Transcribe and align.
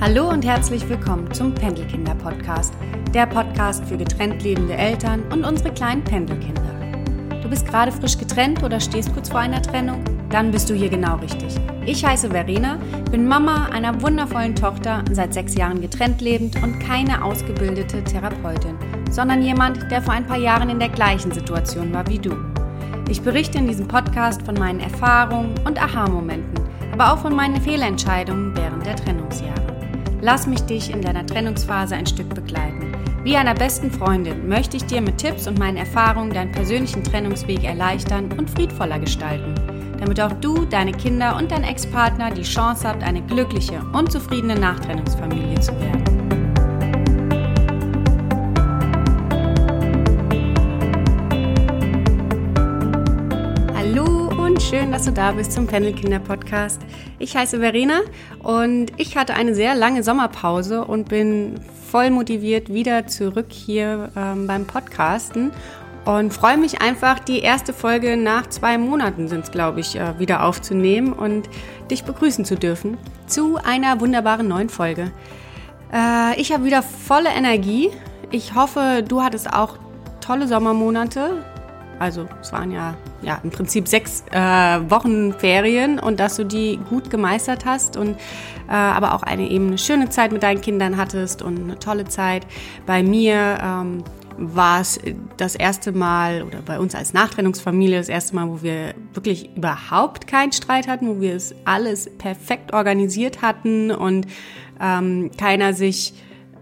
Hallo 0.00 0.30
und 0.30 0.46
herzlich 0.46 0.88
willkommen 0.88 1.30
zum 1.34 1.54
Pendelkinder 1.54 2.14
Podcast, 2.14 2.72
der 3.12 3.26
Podcast 3.26 3.84
für 3.84 3.98
getrennt 3.98 4.42
lebende 4.42 4.72
Eltern 4.72 5.22
und 5.30 5.44
unsere 5.44 5.74
kleinen 5.74 6.02
Pendelkinder. 6.02 6.62
Du 7.42 7.50
bist 7.50 7.66
gerade 7.66 7.92
frisch 7.92 8.16
getrennt 8.16 8.62
oder 8.62 8.80
stehst 8.80 9.12
kurz 9.12 9.28
vor 9.28 9.40
einer 9.40 9.60
Trennung? 9.60 10.02
Dann 10.30 10.52
bist 10.52 10.70
du 10.70 10.74
hier 10.74 10.88
genau 10.88 11.16
richtig. 11.16 11.54
Ich 11.84 12.02
heiße 12.02 12.30
Verena, 12.30 12.78
bin 13.10 13.28
Mama 13.28 13.66
einer 13.74 14.00
wundervollen 14.00 14.56
Tochter, 14.56 15.04
seit 15.12 15.34
sechs 15.34 15.54
Jahren 15.54 15.82
getrennt 15.82 16.22
lebend 16.22 16.62
und 16.62 16.80
keine 16.80 17.22
ausgebildete 17.22 18.02
Therapeutin, 18.02 18.78
sondern 19.10 19.42
jemand, 19.42 19.92
der 19.92 20.00
vor 20.00 20.14
ein 20.14 20.26
paar 20.26 20.38
Jahren 20.38 20.70
in 20.70 20.78
der 20.78 20.88
gleichen 20.88 21.30
Situation 21.30 21.92
war 21.92 22.08
wie 22.08 22.18
du. 22.18 22.34
Ich 23.10 23.20
berichte 23.20 23.58
in 23.58 23.68
diesem 23.68 23.86
Podcast 23.86 24.40
von 24.44 24.54
meinen 24.54 24.80
Erfahrungen 24.80 25.52
und 25.66 25.78
Aha-Momenten, 25.78 26.64
aber 26.90 27.12
auch 27.12 27.18
von 27.18 27.36
meinen 27.36 27.60
Fehlentscheidungen 27.60 28.56
während 28.56 28.86
der 28.86 28.96
Trennungsjahre. 28.96 29.69
Lass 30.22 30.46
mich 30.46 30.60
dich 30.62 30.90
in 30.90 31.00
deiner 31.00 31.24
Trennungsphase 31.24 31.94
ein 31.94 32.06
Stück 32.06 32.34
begleiten. 32.34 32.92
Wie 33.22 33.36
einer 33.36 33.54
besten 33.54 33.90
Freundin 33.90 34.48
möchte 34.48 34.76
ich 34.76 34.84
dir 34.84 35.00
mit 35.00 35.18
Tipps 35.18 35.46
und 35.46 35.58
meinen 35.58 35.76
Erfahrungen 35.76 36.32
deinen 36.32 36.52
persönlichen 36.52 37.02
Trennungsweg 37.04 37.64
erleichtern 37.64 38.30
und 38.36 38.50
friedvoller 38.50 38.98
gestalten, 38.98 39.54
damit 39.98 40.20
auch 40.20 40.32
du, 40.32 40.64
deine 40.66 40.92
Kinder 40.92 41.36
und 41.36 41.50
dein 41.50 41.64
Ex-Partner 41.64 42.30
die 42.30 42.42
Chance 42.42 42.88
habt, 42.88 43.02
eine 43.02 43.22
glückliche 43.22 43.80
und 43.92 44.12
zufriedene 44.12 44.58
Nachtrennungsfamilie 44.58 45.60
zu 45.60 45.72
werden. 45.80 46.09
Schön, 54.70 54.92
dass 54.92 55.04
du 55.04 55.10
da 55.10 55.32
bist 55.32 55.50
zum 55.50 55.66
Pendelkinder 55.66 56.20
Podcast. 56.20 56.80
Ich 57.18 57.36
heiße 57.36 57.58
Verena 57.58 58.02
und 58.38 58.92
ich 58.98 59.16
hatte 59.16 59.34
eine 59.34 59.52
sehr 59.52 59.74
lange 59.74 60.04
Sommerpause 60.04 60.84
und 60.84 61.08
bin 61.08 61.58
voll 61.90 62.10
motiviert 62.10 62.72
wieder 62.72 63.08
zurück 63.08 63.46
hier 63.48 64.12
ähm, 64.16 64.46
beim 64.46 64.66
Podcasten 64.66 65.50
und 66.04 66.32
freue 66.32 66.56
mich 66.56 66.80
einfach, 66.80 67.18
die 67.18 67.40
erste 67.40 67.72
Folge 67.72 68.16
nach 68.16 68.46
zwei 68.46 68.78
Monaten 68.78 69.26
sind 69.26 69.42
es, 69.42 69.50
glaube 69.50 69.80
ich, 69.80 69.96
äh, 69.96 70.16
wieder 70.20 70.44
aufzunehmen 70.44 71.14
und 71.14 71.50
dich 71.90 72.04
begrüßen 72.04 72.44
zu 72.44 72.54
dürfen 72.54 72.96
zu 73.26 73.56
einer 73.56 74.00
wunderbaren 74.00 74.46
neuen 74.46 74.68
Folge. 74.68 75.10
Äh, 75.92 76.40
ich 76.40 76.52
habe 76.52 76.62
wieder 76.62 76.84
volle 76.84 77.30
Energie. 77.30 77.90
Ich 78.30 78.54
hoffe, 78.54 79.02
du 79.06 79.20
hattest 79.20 79.52
auch 79.52 79.78
tolle 80.20 80.46
Sommermonate. 80.46 81.42
Also 82.00 82.26
es 82.40 82.50
waren 82.50 82.70
ja, 82.70 82.96
ja 83.20 83.38
im 83.44 83.50
Prinzip 83.50 83.86
sechs 83.86 84.24
äh, 84.32 84.38
Wochen 84.38 85.34
Ferien 85.34 85.98
und 85.98 86.18
dass 86.18 86.36
du 86.36 86.44
die 86.44 86.80
gut 86.88 87.10
gemeistert 87.10 87.66
hast 87.66 87.98
und 87.98 88.16
äh, 88.68 88.72
aber 88.72 89.14
auch 89.14 89.22
eine 89.22 89.46
eben 89.48 89.66
eine 89.66 89.78
schöne 89.78 90.08
Zeit 90.08 90.32
mit 90.32 90.42
deinen 90.42 90.62
Kindern 90.62 90.96
hattest 90.96 91.42
und 91.42 91.60
eine 91.60 91.78
tolle 91.78 92.06
Zeit. 92.06 92.46
Bei 92.86 93.02
mir 93.02 93.58
ähm, 93.62 94.02
war 94.38 94.80
es 94.80 94.98
das 95.36 95.54
erste 95.54 95.92
Mal 95.92 96.42
oder 96.42 96.62
bei 96.62 96.78
uns 96.78 96.94
als 96.94 97.12
Nachtrennungsfamilie 97.12 97.98
das 97.98 98.08
erste 98.08 98.34
Mal, 98.34 98.48
wo 98.48 98.62
wir 98.62 98.94
wirklich 99.12 99.54
überhaupt 99.54 100.26
keinen 100.26 100.52
Streit 100.52 100.88
hatten, 100.88 101.06
wo 101.06 101.20
wir 101.20 101.36
es 101.36 101.54
alles 101.66 102.08
perfekt 102.16 102.72
organisiert 102.72 103.42
hatten 103.42 103.90
und 103.90 104.26
ähm, 104.80 105.30
keiner 105.36 105.74
sich 105.74 106.14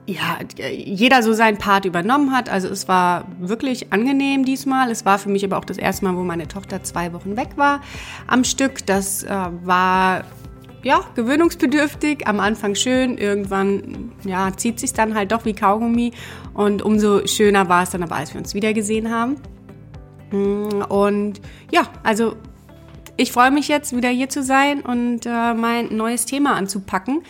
ja, 0.09 0.39
jeder 0.57 1.23
so 1.23 1.35
seinen 1.35 1.59
Part 1.59 1.85
übernommen 1.85 2.33
hat. 2.33 2.49
Also 2.49 2.69
es 2.69 2.89
war 2.89 3.27
wirklich 3.41 3.93
angenehm 3.93 4.43
diesmal. 4.43 4.91
Es 4.91 5.05
war 5.05 5.19
für 5.19 5.29
mich 5.29 5.45
aber 5.45 5.59
auch 5.59 5.67
das 5.67 5.77
erste 5.77 6.07
Mal, 6.07 6.17
wo 6.17 6.23
meine 6.23 6.49
Tochter 6.49 6.83
zwei 6.83 7.13
Wochen 7.13 7.37
weg 7.37 7.51
war 7.57 7.83
am 8.27 8.43
Stück. 8.43 8.87
Das 8.87 9.23
äh, 9.25 9.29
war 9.65 10.25
ja 10.83 11.01
gewöhnungsbedürftig. 11.15 12.27
Am 12.27 12.41
Anfang 12.41 12.75
schön, 12.75 13.19
irgendwann 13.19 14.13
ja 14.25 14.51
zieht 14.57 14.81
sich 14.81 14.95
dann 14.95 15.15
halt 15.15 15.31
doch 15.31 15.45
wie 15.45 15.53
Kaugummi 15.53 16.13
und 16.55 16.81
umso 16.81 17.27
schöner 17.27 17.69
war 17.69 17.83
es 17.83 17.91
dann 17.91 18.03
aber, 18.03 18.17
als 18.17 18.33
wir 18.33 18.41
uns 18.41 18.55
wieder 18.55 18.73
gesehen 18.73 19.11
haben. 19.11 19.37
Mm, 20.31 20.85
und 20.89 21.43
ja, 21.71 21.83
also 22.03 22.35
ich 23.19 23.31
freue 23.31 23.51
mich 23.51 23.69
jetzt 23.69 23.95
wieder 23.95 24.09
hier 24.09 24.31
zu 24.31 24.43
sein 24.43 24.81
und 24.81 25.27
äh, 25.27 25.53
mein 25.53 25.95
neues 25.95 26.25
Thema 26.25 26.55
anzupacken. 26.55 27.25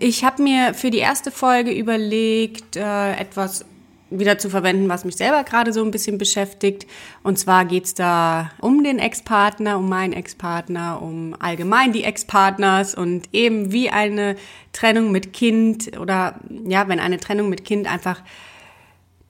Ich 0.00 0.22
habe 0.22 0.40
mir 0.44 0.74
für 0.74 0.90
die 0.90 0.98
erste 0.98 1.32
Folge 1.32 1.72
überlegt, 1.72 2.76
äh, 2.76 3.14
etwas 3.16 3.64
wieder 4.10 4.38
zu 4.38 4.48
verwenden, 4.48 4.88
was 4.88 5.04
mich 5.04 5.16
selber 5.16 5.42
gerade 5.42 5.72
so 5.72 5.84
ein 5.84 5.90
bisschen 5.90 6.18
beschäftigt. 6.18 6.86
Und 7.24 7.36
zwar 7.36 7.64
geht's 7.64 7.94
da 7.94 8.52
um 8.60 8.84
den 8.84 9.00
Ex-Partner, 9.00 9.76
um 9.76 9.88
meinen 9.88 10.12
Ex-Partner, 10.12 11.02
um 11.02 11.34
allgemein 11.40 11.92
die 11.92 12.04
Ex-Partners 12.04 12.94
und 12.94 13.28
eben 13.32 13.72
wie 13.72 13.90
eine 13.90 14.36
Trennung 14.72 15.10
mit 15.10 15.32
Kind 15.32 15.98
oder 15.98 16.38
ja, 16.64 16.86
wenn 16.86 17.00
eine 17.00 17.18
Trennung 17.18 17.48
mit 17.48 17.64
Kind 17.64 17.90
einfach 17.90 18.22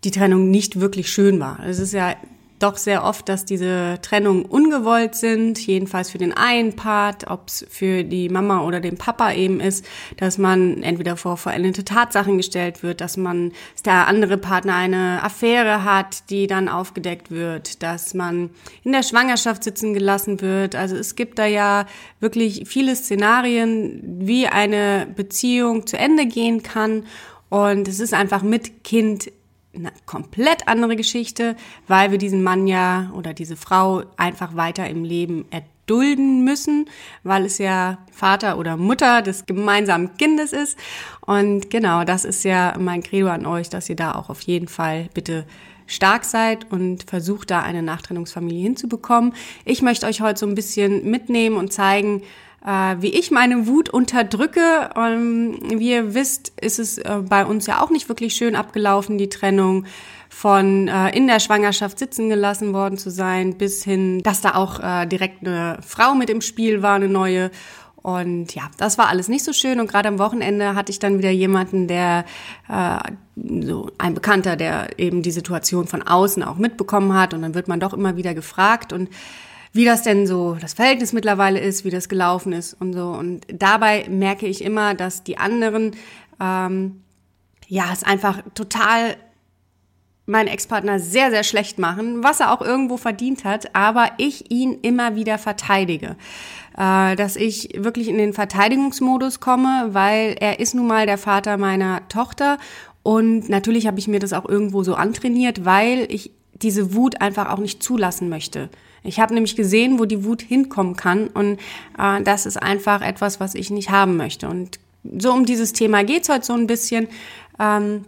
die 0.04 0.10
Trennung 0.10 0.50
nicht 0.50 0.80
wirklich 0.80 1.10
schön 1.10 1.40
war. 1.40 1.60
Es 1.66 1.78
ist 1.78 1.94
ja 1.94 2.14
doch 2.58 2.76
sehr 2.76 3.04
oft, 3.04 3.28
dass 3.28 3.44
diese 3.44 3.98
Trennungen 4.02 4.44
ungewollt 4.44 5.14
sind, 5.14 5.58
jedenfalls 5.66 6.10
für 6.10 6.19
den 6.19 6.32
einen 6.32 6.74
Part, 6.76 7.30
ob 7.30 7.48
es 7.48 7.66
für 7.69 8.04
die 8.04 8.28
Mama 8.28 8.62
oder 8.62 8.80
den 8.80 8.96
Papa 8.96 9.32
eben 9.32 9.60
ist, 9.60 9.84
dass 10.16 10.38
man 10.38 10.82
entweder 10.82 11.16
vor 11.16 11.36
vollendete 11.36 11.84
Tatsachen 11.84 12.36
gestellt 12.36 12.82
wird, 12.82 13.00
dass 13.00 13.16
man, 13.16 13.52
dass 13.74 13.82
der 13.82 14.08
andere 14.08 14.38
Partner 14.38 14.74
eine 14.74 15.22
Affäre 15.22 15.84
hat, 15.84 16.30
die 16.30 16.47
dann 16.47 16.68
aufgedeckt 16.68 17.30
wird, 17.30 17.82
dass 17.82 18.14
man 18.14 18.50
in 18.82 18.92
der 18.92 19.02
Schwangerschaft 19.02 19.64
sitzen 19.64 19.94
gelassen 19.94 20.41
wird. 20.41 20.74
Also 20.74 20.97
es 20.97 21.16
gibt 21.16 21.38
da 21.38 21.47
ja 21.47 21.86
wirklich 22.20 22.64
viele 22.66 22.94
Szenarien, 22.97 24.02
wie 24.20 24.47
eine 24.47 25.06
Beziehung 25.14 25.86
zu 25.86 25.97
Ende 25.97 26.26
gehen 26.26 26.62
kann. 26.62 27.04
Und 27.50 27.88
es 27.88 28.00
ist 28.00 28.12
einfach 28.12 28.42
mit 28.42 28.84
Kind 28.84 29.30
eine 29.78 29.93
komplett 30.06 30.69
andere 30.69 30.97
Geschichte, 30.97 31.56
weil 31.87 32.11
wir 32.11 32.19
diesen 32.19 32.43
Mann 32.43 32.66
ja 32.66 33.11
oder 33.15 33.34
diese 33.34 33.56
Frau 33.56 34.03
einfach 34.16 34.56
weiter 34.56 34.89
im 34.89 35.05
Leben 35.05 35.47
erdulden 35.50 36.44
müssen, 36.44 36.87
weil 37.22 37.44
es 37.44 37.59
ja 37.59 37.99
Vater 38.12 38.59
oder 38.59 38.77
Mutter 38.77 39.22
des 39.22 39.47
gemeinsamen 39.47 40.16
Kindes 40.16 40.53
ist. 40.53 40.78
Und 41.21 41.71
genau, 41.71 42.05
das 42.05 42.25
ist 42.25 42.44
ja 42.44 42.75
mein 42.78 43.03
Credo 43.03 43.28
an 43.28 43.47
euch, 43.47 43.69
dass 43.69 43.89
ihr 43.89 43.97
da 43.97 44.15
auch 44.15 44.28
auf 44.28 44.41
jeden 44.43 44.69
Fall 44.69 45.09
bitte 45.15 45.44
stark 45.87 46.25
seid 46.25 46.71
und 46.71 47.05
versucht 47.09 47.50
da 47.50 47.62
eine 47.62 47.83
Nachtrennungsfamilie 47.83 48.62
hinzubekommen. 48.62 49.33
Ich 49.65 49.81
möchte 49.83 50.06
euch 50.06 50.21
heute 50.21 50.39
so 50.39 50.47
ein 50.47 50.55
bisschen 50.55 51.10
mitnehmen 51.10 51.56
und 51.56 51.72
zeigen, 51.72 52.22
äh, 52.64 52.96
wie 53.00 53.08
ich 53.08 53.30
meine 53.30 53.66
Wut 53.66 53.88
unterdrücke. 53.88 54.91
Ähm, 54.96 55.58
wie 55.74 55.91
ihr 55.91 56.14
wisst, 56.14 56.52
ist 56.60 56.78
es 56.78 56.98
äh, 56.98 57.22
bei 57.28 57.44
uns 57.44 57.66
ja 57.66 57.82
auch 57.82 57.91
nicht 57.91 58.08
wirklich 58.08 58.34
schön 58.34 58.56
abgelaufen, 58.56 59.19
die 59.19 59.28
Trennung 59.28 59.86
von 60.28 60.88
äh, 60.88 61.16
in 61.16 61.26
der 61.26 61.41
Schwangerschaft 61.41 61.98
sitzen 61.98 62.28
gelassen 62.28 62.72
worden 62.72 62.98
zu 62.98 63.10
sein, 63.10 63.56
bis 63.56 63.82
hin, 63.82 64.22
dass 64.22 64.41
da 64.41 64.54
auch 64.54 64.80
äh, 64.80 65.06
direkt 65.06 65.47
eine 65.47 65.78
Frau 65.86 66.14
mit 66.14 66.30
im 66.30 66.41
Spiel 66.41 66.82
war, 66.82 66.97
eine 66.97 67.08
neue. 67.08 67.50
Und 68.02 68.54
ja, 68.54 68.62
das 68.76 68.97
war 68.98 69.08
alles 69.08 69.28
nicht 69.28 69.44
so 69.44 69.52
schön. 69.52 69.80
Und 69.80 69.91
gerade 69.91 70.08
am 70.08 70.18
Wochenende 70.18 70.74
hatte 70.74 70.92
ich 70.92 70.98
dann 70.98 71.18
wieder 71.18 71.30
jemanden, 71.30 71.88
der 71.88 72.24
äh, 72.68 72.98
so 73.36 73.91
ein 73.98 74.14
Bekannter, 74.14 74.56
der 74.56 74.98
eben 74.98 75.22
die 75.22 75.30
Situation 75.30 75.86
von 75.86 76.02
außen 76.02 76.42
auch 76.42 76.56
mitbekommen 76.56 77.14
hat. 77.14 77.34
Und 77.34 77.42
dann 77.42 77.54
wird 77.54 77.68
man 77.68 77.80
doch 77.80 77.92
immer 77.92 78.16
wieder 78.16 78.34
gefragt. 78.34 78.92
Und 78.92 79.08
wie 79.72 79.84
das 79.84 80.02
denn 80.02 80.26
so 80.26 80.56
das 80.60 80.74
Verhältnis 80.74 81.12
mittlerweile 81.12 81.60
ist, 81.60 81.84
wie 81.84 81.90
das 81.90 82.08
gelaufen 82.08 82.52
ist 82.52 82.74
und 82.74 82.92
so. 82.92 83.08
Und 83.08 83.46
dabei 83.52 84.06
merke 84.08 84.46
ich 84.46 84.62
immer, 84.62 84.94
dass 84.94 85.24
die 85.24 85.38
anderen 85.38 85.96
ähm, 86.40 87.02
ja 87.68 87.86
es 87.92 88.02
einfach 88.02 88.42
total 88.54 89.16
meinen 90.26 90.48
Ex-Partner 90.48 91.00
sehr, 91.00 91.30
sehr 91.30 91.42
schlecht 91.42 91.78
machen, 91.78 92.22
was 92.22 92.40
er 92.40 92.52
auch 92.52 92.60
irgendwo 92.60 92.98
verdient 92.98 93.44
hat, 93.44 93.74
aber 93.74 94.10
ich 94.18 94.50
ihn 94.50 94.78
immer 94.82 95.16
wieder 95.16 95.38
verteidige. 95.38 96.16
Äh, 96.76 97.16
dass 97.16 97.34
ich 97.36 97.71
wirklich 97.76 98.09
in 98.09 98.18
den 98.18 98.34
Verteidigungsmodus 98.34 99.41
komme, 99.41 99.88
weil 99.92 100.36
er 100.38 100.60
ist 100.60 100.74
nun 100.74 100.86
mal 100.86 101.06
der 101.06 101.18
Vater 101.18 101.56
meiner 101.56 102.06
Tochter 102.09 102.59
und 103.03 103.48
natürlich 103.48 103.86
habe 103.86 103.98
ich 103.98 104.06
mir 104.06 104.21
das 104.21 104.32
auch 104.32 104.47
irgendwo 104.47 104.82
so 104.82 104.94
antrainiert, 104.94 105.64
weil 105.64 106.06
ich 106.10 106.30
diese 106.53 106.94
Wut 106.94 107.21
einfach 107.21 107.50
auch 107.50 107.59
nicht 107.59 107.82
zulassen 107.82 108.28
möchte. 108.28 108.68
Ich 109.09 109.21
habe 109.21 109.34
nämlich 109.34 109.57
gesehen, 109.57 109.99
wo 109.99 110.05
die 110.05 110.25
Wut 110.25 110.43
hinkommen 110.43 110.97
kann 110.97 111.28
und 111.28 111.59
äh, 111.99 112.22
das 112.22 112.47
ist 112.47 112.57
einfach 112.57 113.03
etwas, 113.03 113.41
was 113.41 113.55
ich 113.55 113.71
nicht 113.71 113.91
haben 113.91 114.16
möchte. 114.16 114.49
Und 114.49 114.78
so 115.19 115.33
um 115.33 115.45
dieses 115.45 115.72
Thema 115.72 116.05
geht's 116.05 116.28
heute 116.28 116.45
so 116.45 116.53
ein 116.53 116.66
bisschen. 116.66 117.09
Ähm, 117.59 118.05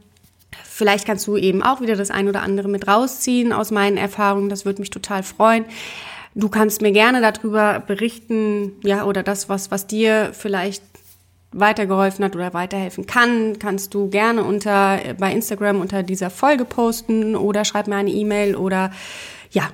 vielleicht 0.64 1.06
kannst 1.06 1.26
du 1.26 1.36
eben 1.36 1.62
auch 1.62 1.80
wieder 1.80 1.96
das 1.96 2.10
ein 2.10 2.28
oder 2.28 2.42
andere 2.42 2.68
mit 2.68 2.86
rausziehen 2.86 3.52
aus 3.52 3.70
meinen 3.70 3.96
Erfahrungen. 3.96 4.48
Das 4.48 4.64
würde 4.64 4.80
mich 4.80 4.90
total 4.90 5.22
freuen. 5.22 5.64
Du 6.34 6.48
kannst 6.48 6.80
mir 6.80 6.92
gerne 6.92 7.20
darüber 7.20 7.80
berichten, 7.80 8.72
ja, 8.84 9.04
oder 9.04 9.22
das, 9.22 9.48
was, 9.48 9.70
was 9.70 9.86
dir 9.86 10.30
vielleicht 10.32 10.82
weitergeholfen 11.52 12.24
hat 12.24 12.36
oder 12.36 12.54
weiterhelfen 12.54 13.06
kann, 13.06 13.58
kannst 13.58 13.92
du 13.94 14.08
gerne 14.08 14.44
unter 14.44 15.00
bei 15.18 15.32
Instagram 15.32 15.80
unter 15.80 16.04
dieser 16.04 16.30
Folge 16.30 16.64
posten 16.64 17.34
oder 17.34 17.64
schreib 17.64 17.88
mir 17.88 17.96
eine 17.96 18.10
E-Mail 18.10 18.54
oder 18.54 18.92
ja, 19.50 19.70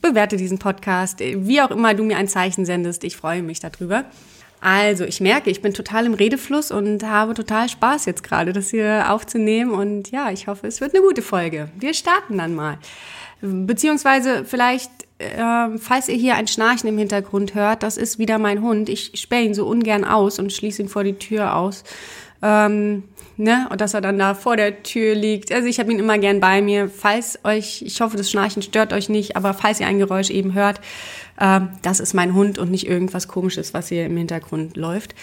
bewerte 0.00 0.36
diesen 0.36 0.58
Podcast, 0.58 1.20
wie 1.20 1.60
auch 1.60 1.70
immer 1.70 1.94
du 1.94 2.04
mir 2.04 2.16
ein 2.16 2.28
Zeichen 2.28 2.64
sendest. 2.64 3.04
Ich 3.04 3.16
freue 3.16 3.42
mich 3.42 3.60
darüber. 3.60 4.04
Also, 4.60 5.04
ich 5.04 5.20
merke, 5.20 5.50
ich 5.50 5.62
bin 5.62 5.72
total 5.72 6.06
im 6.06 6.14
Redefluss 6.14 6.72
und 6.72 7.04
habe 7.04 7.34
total 7.34 7.68
Spaß 7.68 8.06
jetzt 8.06 8.24
gerade, 8.24 8.52
das 8.52 8.70
hier 8.70 9.06
aufzunehmen. 9.08 9.70
Und 9.70 10.10
ja, 10.10 10.30
ich 10.32 10.48
hoffe, 10.48 10.66
es 10.66 10.80
wird 10.80 10.94
eine 10.94 11.04
gute 11.04 11.22
Folge. 11.22 11.68
Wir 11.78 11.94
starten 11.94 12.38
dann 12.38 12.54
mal. 12.54 12.78
Beziehungsweise 13.40 14.44
vielleicht, 14.44 14.90
äh, 15.18 15.78
falls 15.78 16.08
ihr 16.08 16.16
hier 16.16 16.34
ein 16.34 16.48
Schnarchen 16.48 16.88
im 16.88 16.98
Hintergrund 16.98 17.54
hört, 17.54 17.84
das 17.84 17.96
ist 17.96 18.18
wieder 18.18 18.38
mein 18.38 18.62
Hund. 18.62 18.88
Ich 18.88 19.12
sperre 19.14 19.42
ihn 19.42 19.54
so 19.54 19.64
ungern 19.64 20.04
aus 20.04 20.40
und 20.40 20.52
schließe 20.52 20.82
ihn 20.82 20.88
vor 20.88 21.04
die 21.04 21.14
Tür 21.14 21.54
aus. 21.54 21.84
Ähm, 22.42 23.04
ne? 23.38 23.68
Und 23.70 23.80
dass 23.80 23.94
er 23.94 24.00
dann 24.00 24.18
da 24.18 24.34
vor 24.34 24.56
der 24.56 24.82
Tür 24.82 25.14
liegt. 25.14 25.52
Also 25.52 25.68
ich 25.68 25.78
habe 25.78 25.92
ihn 25.92 25.98
immer 25.98 26.18
gern 26.18 26.40
bei 26.40 26.60
mir. 26.60 26.88
Falls 26.88 27.38
euch, 27.44 27.82
ich 27.82 28.00
hoffe, 28.00 28.16
das 28.16 28.30
Schnarchen 28.30 28.62
stört 28.62 28.92
euch 28.92 29.08
nicht, 29.08 29.36
aber 29.36 29.54
falls 29.54 29.80
ihr 29.80 29.86
ein 29.86 29.98
Geräusch 29.98 30.30
eben 30.30 30.54
hört, 30.54 30.80
äh, 31.38 31.60
das 31.82 32.00
ist 32.00 32.14
mein 32.14 32.34
Hund 32.34 32.58
und 32.58 32.70
nicht 32.70 32.86
irgendwas 32.86 33.28
komisches, 33.28 33.72
was 33.74 33.88
hier 33.88 34.06
im 34.06 34.16
Hintergrund 34.16 34.76
läuft. 34.76 35.14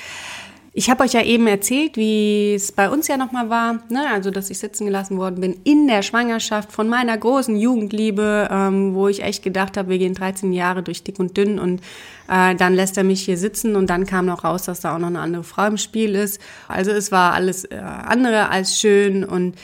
Ich 0.78 0.90
habe 0.90 1.06
euch 1.06 1.14
ja 1.14 1.22
eben 1.22 1.48
erzählt, 1.48 1.96
wie 1.96 2.54
es 2.54 2.74
bei 2.74 2.90
uns 2.90 3.08
ja 3.08 3.16
nochmal 3.16 3.50
war, 3.50 3.80
ne? 3.88 4.10
also 4.12 4.30
dass 4.30 4.50
ich 4.50 4.60
sitzen 4.60 4.86
gelassen 4.86 5.18
worden 5.18 5.40
bin 5.40 5.56
in 5.64 5.88
der 5.88 6.02
Schwangerschaft 6.02 6.74
von 6.74 6.90
meiner 6.90 7.18
großen 7.18 7.56
Jugendliebe, 7.56 8.50
ähm, 8.52 8.94
wo 8.94 9.08
ich 9.08 9.24
echt 9.24 9.42
gedacht 9.42 9.78
habe, 9.78 9.88
wir 9.88 10.00
gehen 10.00 10.14
13 10.14 10.52
Jahre 10.52 10.84
durch 10.84 11.02
dick 11.02 11.18
und 11.18 11.38
dünn 11.38 11.60
und 11.60 11.80
äh, 12.28 12.56
dann 12.56 12.74
lässt 12.74 12.98
er 12.98 13.06
mich 13.06 13.22
hier 13.22 13.38
sitzen 13.38 13.78
und 13.78 13.90
dann 13.90 14.06
kam 14.06 14.26
noch 14.26 14.44
raus, 14.44 14.64
dass 14.64 14.82
da 14.82 14.94
auch 14.94 15.00
noch 15.00 15.08
eine 15.08 15.22
andere 15.22 15.46
Frau 15.46 15.66
im 15.66 15.78
Spiel 15.78 16.14
ist. 16.14 16.42
Also 16.68 16.92
es 16.92 17.10
war 17.10 17.32
alles 17.32 17.64
äh, 17.64 17.78
andere 17.78 18.50
als 18.50 18.78
schön 18.78 19.24
und 19.24 19.56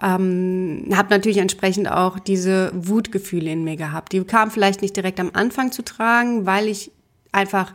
ähm, 0.00 0.84
habe 0.94 1.10
natürlich 1.10 1.38
entsprechend 1.38 1.90
auch 1.90 2.20
diese 2.20 2.70
Wutgefühle 2.74 3.50
in 3.50 3.64
mir 3.64 3.74
gehabt. 3.74 4.12
Die 4.12 4.22
kamen 4.22 4.52
vielleicht 4.52 4.82
nicht 4.82 4.94
direkt 4.94 5.18
am 5.18 5.30
Anfang 5.32 5.72
zu 5.72 5.82
tragen, 5.82 6.46
weil 6.46 6.68
ich 6.68 6.92
einfach 7.32 7.72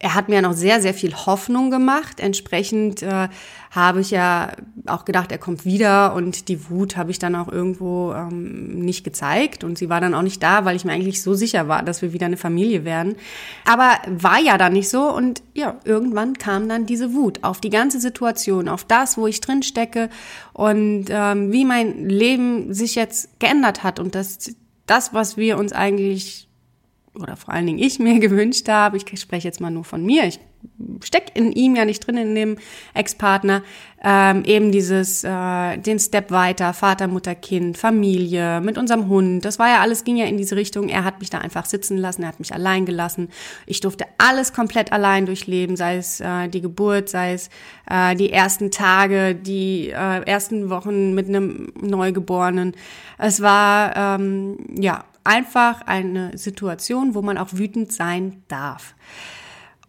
er 0.00 0.14
hat 0.14 0.28
mir 0.28 0.42
noch 0.42 0.52
sehr, 0.52 0.82
sehr 0.82 0.92
viel 0.92 1.14
Hoffnung 1.14 1.70
gemacht. 1.70 2.20
Entsprechend 2.20 3.02
äh, 3.02 3.28
habe 3.70 4.00
ich 4.00 4.10
ja 4.10 4.52
auch 4.86 5.04
gedacht, 5.04 5.32
er 5.32 5.38
kommt 5.38 5.64
wieder 5.64 6.14
und 6.14 6.48
die 6.48 6.68
Wut 6.68 6.96
habe 6.96 7.10
ich 7.10 7.18
dann 7.18 7.34
auch 7.34 7.48
irgendwo 7.48 8.12
ähm, 8.12 8.80
nicht 8.80 9.02
gezeigt 9.04 9.64
und 9.64 9.78
sie 9.78 9.88
war 9.88 10.00
dann 10.00 10.14
auch 10.14 10.22
nicht 10.22 10.42
da, 10.42 10.64
weil 10.64 10.76
ich 10.76 10.84
mir 10.84 10.92
eigentlich 10.92 11.22
so 11.22 11.34
sicher 11.34 11.68
war, 11.68 11.82
dass 11.82 12.02
wir 12.02 12.12
wieder 12.12 12.26
eine 12.26 12.36
Familie 12.36 12.84
werden. 12.84 13.14
Aber 13.64 13.96
war 14.08 14.40
ja 14.40 14.58
dann 14.58 14.74
nicht 14.74 14.90
so 14.90 15.10
und 15.10 15.42
ja, 15.54 15.76
irgendwann 15.84 16.34
kam 16.34 16.68
dann 16.68 16.86
diese 16.86 17.14
Wut 17.14 17.42
auf 17.42 17.60
die 17.60 17.70
ganze 17.70 18.00
Situation, 18.00 18.68
auf 18.68 18.84
das, 18.84 19.16
wo 19.16 19.26
ich 19.26 19.40
drin 19.40 19.62
stecke 19.62 20.10
und 20.52 21.06
ähm, 21.08 21.50
wie 21.50 21.64
mein 21.64 22.08
Leben 22.08 22.74
sich 22.74 22.94
jetzt 22.94 23.40
geändert 23.40 23.82
hat 23.84 24.00
und 24.00 24.14
das, 24.14 24.54
das, 24.86 25.14
was 25.14 25.36
wir 25.36 25.56
uns 25.56 25.72
eigentlich 25.72 26.48
oder 27.18 27.36
vor 27.36 27.54
allen 27.54 27.66
Dingen 27.66 27.78
ich 27.78 27.98
mir 27.98 28.18
gewünscht 28.20 28.68
habe, 28.68 28.96
ich 28.96 29.20
spreche 29.20 29.48
jetzt 29.48 29.60
mal 29.60 29.70
nur 29.70 29.84
von 29.84 30.04
mir, 30.04 30.24
ich 30.24 30.40
stecke 31.02 31.32
in 31.34 31.52
ihm 31.52 31.76
ja 31.76 31.84
nicht 31.84 32.06
drin, 32.06 32.16
in 32.16 32.34
dem 32.34 32.56
Ex-Partner, 32.94 33.62
ähm, 34.02 34.44
eben 34.44 34.72
dieses, 34.72 35.22
äh, 35.22 35.76
den 35.78 35.98
Step 35.98 36.30
weiter, 36.30 36.72
Vater, 36.72 37.06
Mutter, 37.06 37.34
Kind, 37.34 37.76
Familie, 37.76 38.60
mit 38.60 38.78
unserem 38.78 39.08
Hund, 39.08 39.44
das 39.44 39.58
war 39.58 39.68
ja 39.68 39.80
alles, 39.80 40.04
ging 40.04 40.16
ja 40.16 40.26
in 40.26 40.36
diese 40.36 40.56
Richtung, 40.56 40.88
er 40.88 41.04
hat 41.04 41.20
mich 41.20 41.30
da 41.30 41.38
einfach 41.38 41.66
sitzen 41.66 41.98
lassen, 41.98 42.22
er 42.22 42.28
hat 42.28 42.38
mich 42.38 42.54
allein 42.54 42.86
gelassen, 42.86 43.28
ich 43.66 43.80
durfte 43.80 44.06
alles 44.18 44.52
komplett 44.52 44.92
allein 44.92 45.26
durchleben, 45.26 45.76
sei 45.76 45.96
es 45.96 46.20
äh, 46.20 46.48
die 46.48 46.60
Geburt, 46.60 47.08
sei 47.08 47.34
es 47.34 47.50
äh, 47.88 48.14
die 48.16 48.32
ersten 48.32 48.70
Tage, 48.70 49.34
die 49.34 49.90
äh, 49.90 50.22
ersten 50.24 50.70
Wochen 50.70 51.14
mit 51.14 51.28
einem 51.28 51.72
Neugeborenen, 51.80 52.72
es 53.18 53.40
war, 53.42 53.96
ähm, 53.96 54.58
ja, 54.78 55.04
einfach 55.24 55.82
eine 55.86 56.36
Situation, 56.36 57.14
wo 57.14 57.22
man 57.22 57.38
auch 57.38 57.48
wütend 57.52 57.92
sein 57.92 58.42
darf. 58.48 58.94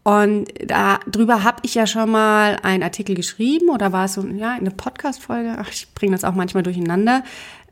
Und 0.04 0.50
darüber 0.68 1.44
habe 1.44 1.58
ich 1.64 1.74
ja 1.74 1.88
schon 1.88 2.12
mal 2.12 2.60
einen 2.62 2.84
Artikel 2.84 3.16
geschrieben 3.16 3.70
oder 3.70 3.92
war 3.92 4.06
es 4.06 4.14
so 4.14 4.22
ja 4.26 4.52
eine 4.52 4.70
Podcast-Folge? 4.70 5.56
Ach, 5.58 5.70
ich 5.70 5.94
bringe 5.96 6.12
das 6.12 6.24
auch 6.24 6.36
manchmal 6.36 6.62
durcheinander. 6.62 7.24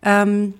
Ähm, 0.01 0.55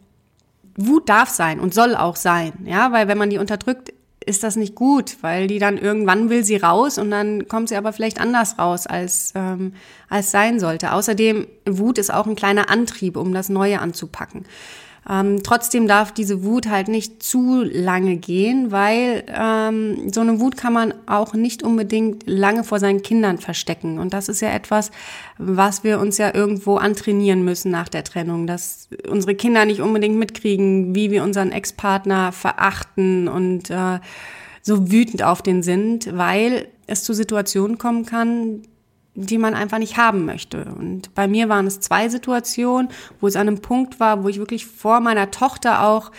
Wut 0.75 1.09
darf 1.09 1.29
sein 1.29 1.59
und 1.59 1.73
soll 1.73 1.95
auch 1.95 2.15
sein, 2.15 2.53
ja, 2.65 2.91
weil 2.91 3.07
wenn 3.07 3.17
man 3.17 3.29
die 3.29 3.37
unterdrückt, 3.37 3.91
ist 4.25 4.43
das 4.43 4.55
nicht 4.55 4.75
gut, 4.75 5.17
weil 5.21 5.47
die 5.47 5.59
dann 5.59 5.77
irgendwann 5.77 6.29
will 6.29 6.43
sie 6.43 6.57
raus 6.57 6.97
und 6.97 7.11
dann 7.11 7.47
kommt 7.47 7.69
sie 7.69 7.75
aber 7.75 7.91
vielleicht 7.91 8.21
anders 8.21 8.57
raus, 8.57 8.87
als, 8.87 9.33
ähm, 9.35 9.73
als 10.09 10.31
sein 10.31 10.59
sollte. 10.59 10.93
Außerdem, 10.93 11.47
Wut 11.65 11.97
ist 11.97 12.13
auch 12.13 12.25
ein 12.25 12.35
kleiner 12.35 12.69
Antrieb, 12.69 13.17
um 13.17 13.33
das 13.33 13.49
Neue 13.49 13.79
anzupacken. 13.79 14.45
Ähm, 15.09 15.43
trotzdem 15.43 15.87
darf 15.87 16.13
diese 16.13 16.43
Wut 16.43 16.69
halt 16.69 16.87
nicht 16.87 17.21
zu 17.21 17.63
lange 17.63 18.15
gehen, 18.15 18.71
weil 18.71 19.23
ähm, 19.27 20.11
so 20.13 20.21
eine 20.21 20.39
Wut 20.39 20.55
kann 20.55 20.73
man 20.73 20.93
auch 21.07 21.33
nicht 21.33 21.61
unbedingt 21.61 22.23
lange 22.25 22.63
vor 22.63 22.79
seinen 22.79 23.01
Kindern 23.01 23.37
verstecken. 23.37 23.99
Und 23.99 24.13
das 24.13 24.29
ist 24.29 24.41
ja 24.41 24.49
etwas, 24.49 24.91
was 25.37 25.83
wir 25.83 25.99
uns 25.99 26.17
ja 26.17 26.33
irgendwo 26.33 26.77
antrainieren 26.77 27.43
müssen 27.43 27.71
nach 27.71 27.89
der 27.89 28.03
Trennung, 28.03 28.47
dass 28.47 28.87
unsere 29.09 29.35
Kinder 29.35 29.65
nicht 29.65 29.81
unbedingt 29.81 30.17
mitkriegen, 30.17 30.95
wie 30.95 31.11
wir 31.11 31.23
unseren 31.23 31.51
Ex-Partner 31.51 32.31
verachten 32.31 33.27
und 33.27 33.69
äh, 33.69 33.99
so 34.61 34.89
wütend 34.89 35.23
auf 35.23 35.41
den 35.41 35.63
sind, 35.63 36.15
weil 36.17 36.67
es 36.87 37.03
zu 37.03 37.13
Situationen 37.13 37.77
kommen 37.77 38.05
kann, 38.05 38.61
die 39.15 39.37
man 39.37 39.53
einfach 39.53 39.77
nicht 39.77 39.97
haben 39.97 40.25
möchte. 40.25 40.65
Und 40.65 41.13
bei 41.13 41.27
mir 41.27 41.49
waren 41.49 41.67
es 41.67 41.79
zwei 41.79 42.09
Situationen, 42.09 42.89
wo 43.19 43.27
es 43.27 43.35
an 43.35 43.47
einem 43.47 43.61
Punkt 43.61 43.99
war, 43.99 44.23
wo 44.23 44.29
ich 44.29 44.39
wirklich 44.39 44.65
vor 44.65 44.99
meiner 45.01 45.29
Tochter 45.29 45.83
auch 45.83 46.11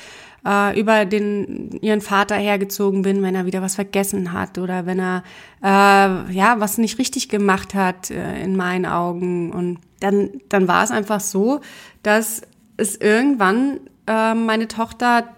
äh, 0.47 0.79
über 0.79 1.05
den 1.05 1.73
ihren 1.81 2.01
Vater 2.01 2.37
hergezogen 2.37 3.03
bin, 3.03 3.23
wenn 3.23 3.35
er 3.35 3.47
wieder 3.47 3.63
was 3.63 3.75
vergessen 3.75 4.33
hat 4.33 4.59
oder 4.59 4.87
wenn 4.87 5.01
er 5.01 5.25
äh, 5.63 6.33
ja 6.33 6.57
was 6.59 6.79
nicht 6.79 6.99
richtig 6.99 7.29
gemacht 7.29 7.75
hat 7.75 8.11
äh, 8.11 8.43
in 8.43 8.57
meinen 8.57 8.87
Augen. 8.87 9.53
Und 9.53 9.79
dann 10.01 10.31
dann 10.49 10.69
war 10.69 10.85
es 10.85 10.91
einfach 10.91 11.21
so, 11.21 11.61
dass 12.03 12.43
es 12.77 12.97
irgendwann 12.97 13.81
äh, 14.07 14.35
meine 14.35 14.69
Tochter 14.69 15.35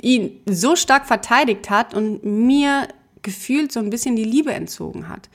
ihn 0.00 0.40
so 0.46 0.76
stark 0.76 1.06
verteidigt 1.06 1.70
hat 1.70 1.94
und 1.94 2.24
mir 2.24 2.88
gefühlt 3.22 3.72
so 3.72 3.80
ein 3.80 3.90
bisschen 3.90 4.16
die 4.16 4.24
Liebe 4.24 4.52
entzogen 4.52 5.08
hat. 5.08 5.28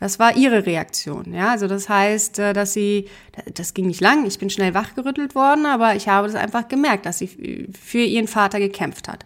Das 0.00 0.18
war 0.18 0.36
ihre 0.36 0.64
Reaktion. 0.64 1.34
Ja, 1.34 1.50
also 1.50 1.66
das 1.66 1.88
heißt, 1.88 2.38
äh, 2.38 2.52
dass 2.52 2.72
sie, 2.72 3.06
das 3.54 3.74
ging 3.74 3.86
nicht 3.86 4.00
lang, 4.00 4.26
ich 4.26 4.38
bin 4.38 4.50
schnell 4.50 4.74
wachgerüttelt 4.74 5.34
worden, 5.34 5.66
aber 5.66 5.96
ich 5.96 6.08
habe 6.08 6.28
das 6.28 6.36
einfach 6.36 6.68
gemerkt, 6.68 7.06
dass 7.06 7.18
sie 7.18 7.68
für 7.80 7.98
ihren 7.98 8.28
Vater 8.28 8.60
gekämpft 8.60 9.08
hat. 9.08 9.24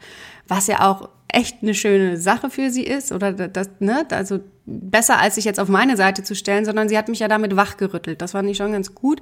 Was 0.48 0.66
ja 0.66 0.88
auch 0.90 1.08
echt 1.28 1.62
eine 1.62 1.74
schöne 1.74 2.16
Sache 2.16 2.50
für 2.50 2.70
sie 2.70 2.84
ist 2.84 3.12
oder 3.12 3.32
das, 3.32 3.70
ne, 3.80 4.06
also 4.10 4.40
besser 4.66 5.18
als 5.18 5.36
sich 5.36 5.44
jetzt 5.44 5.60
auf 5.60 5.68
meine 5.68 5.96
Seite 5.96 6.22
zu 6.22 6.34
stellen, 6.34 6.64
sondern 6.64 6.88
sie 6.88 6.98
hat 6.98 7.08
mich 7.08 7.20
ja 7.20 7.28
damit 7.28 7.56
wachgerüttelt. 7.56 8.20
Das 8.20 8.32
fand 8.32 8.48
ich 8.50 8.56
schon 8.56 8.72
ganz 8.72 8.94
gut. 8.94 9.20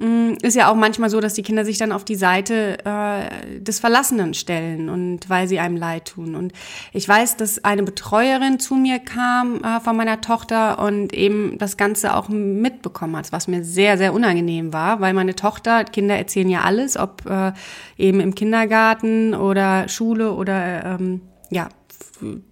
Mm, 0.00 0.34
ist 0.42 0.54
ja 0.54 0.70
auch 0.70 0.76
manchmal 0.76 1.10
so, 1.10 1.20
dass 1.20 1.34
die 1.34 1.42
Kinder 1.42 1.64
sich 1.64 1.76
dann 1.76 1.90
auf 1.90 2.04
die 2.04 2.14
Seite 2.14 2.78
äh, 2.84 3.58
des 3.58 3.80
Verlassenen 3.80 4.32
stellen 4.32 4.88
und 4.88 5.28
weil 5.28 5.48
sie 5.48 5.58
einem 5.58 5.76
leid 5.76 6.04
tun. 6.04 6.36
Und 6.36 6.52
ich 6.92 7.08
weiß, 7.08 7.36
dass 7.36 7.64
eine 7.64 7.82
Betreuerin 7.82 8.60
zu 8.60 8.76
mir 8.76 9.00
kam 9.00 9.64
äh, 9.64 9.80
von 9.80 9.96
meiner 9.96 10.20
Tochter 10.20 10.78
und 10.78 11.12
eben 11.12 11.58
das 11.58 11.76
Ganze 11.76 12.14
auch 12.14 12.28
mitbekommen 12.28 13.16
hat, 13.16 13.32
was 13.32 13.48
mir 13.48 13.64
sehr, 13.64 13.98
sehr 13.98 14.14
unangenehm 14.14 14.72
war, 14.72 15.00
weil 15.00 15.14
meine 15.14 15.34
Tochter, 15.34 15.82
Kinder 15.82 16.16
erzählen 16.16 16.48
ja 16.48 16.60
alles, 16.60 16.96
ob 16.96 17.26
äh, 17.26 17.52
eben 17.96 18.20
im 18.20 18.36
Kindergarten 18.36 19.34
oder 19.34 19.88
Schule 19.88 20.32
oder 20.32 20.84
ähm, 20.84 21.22
ja, 21.50 21.70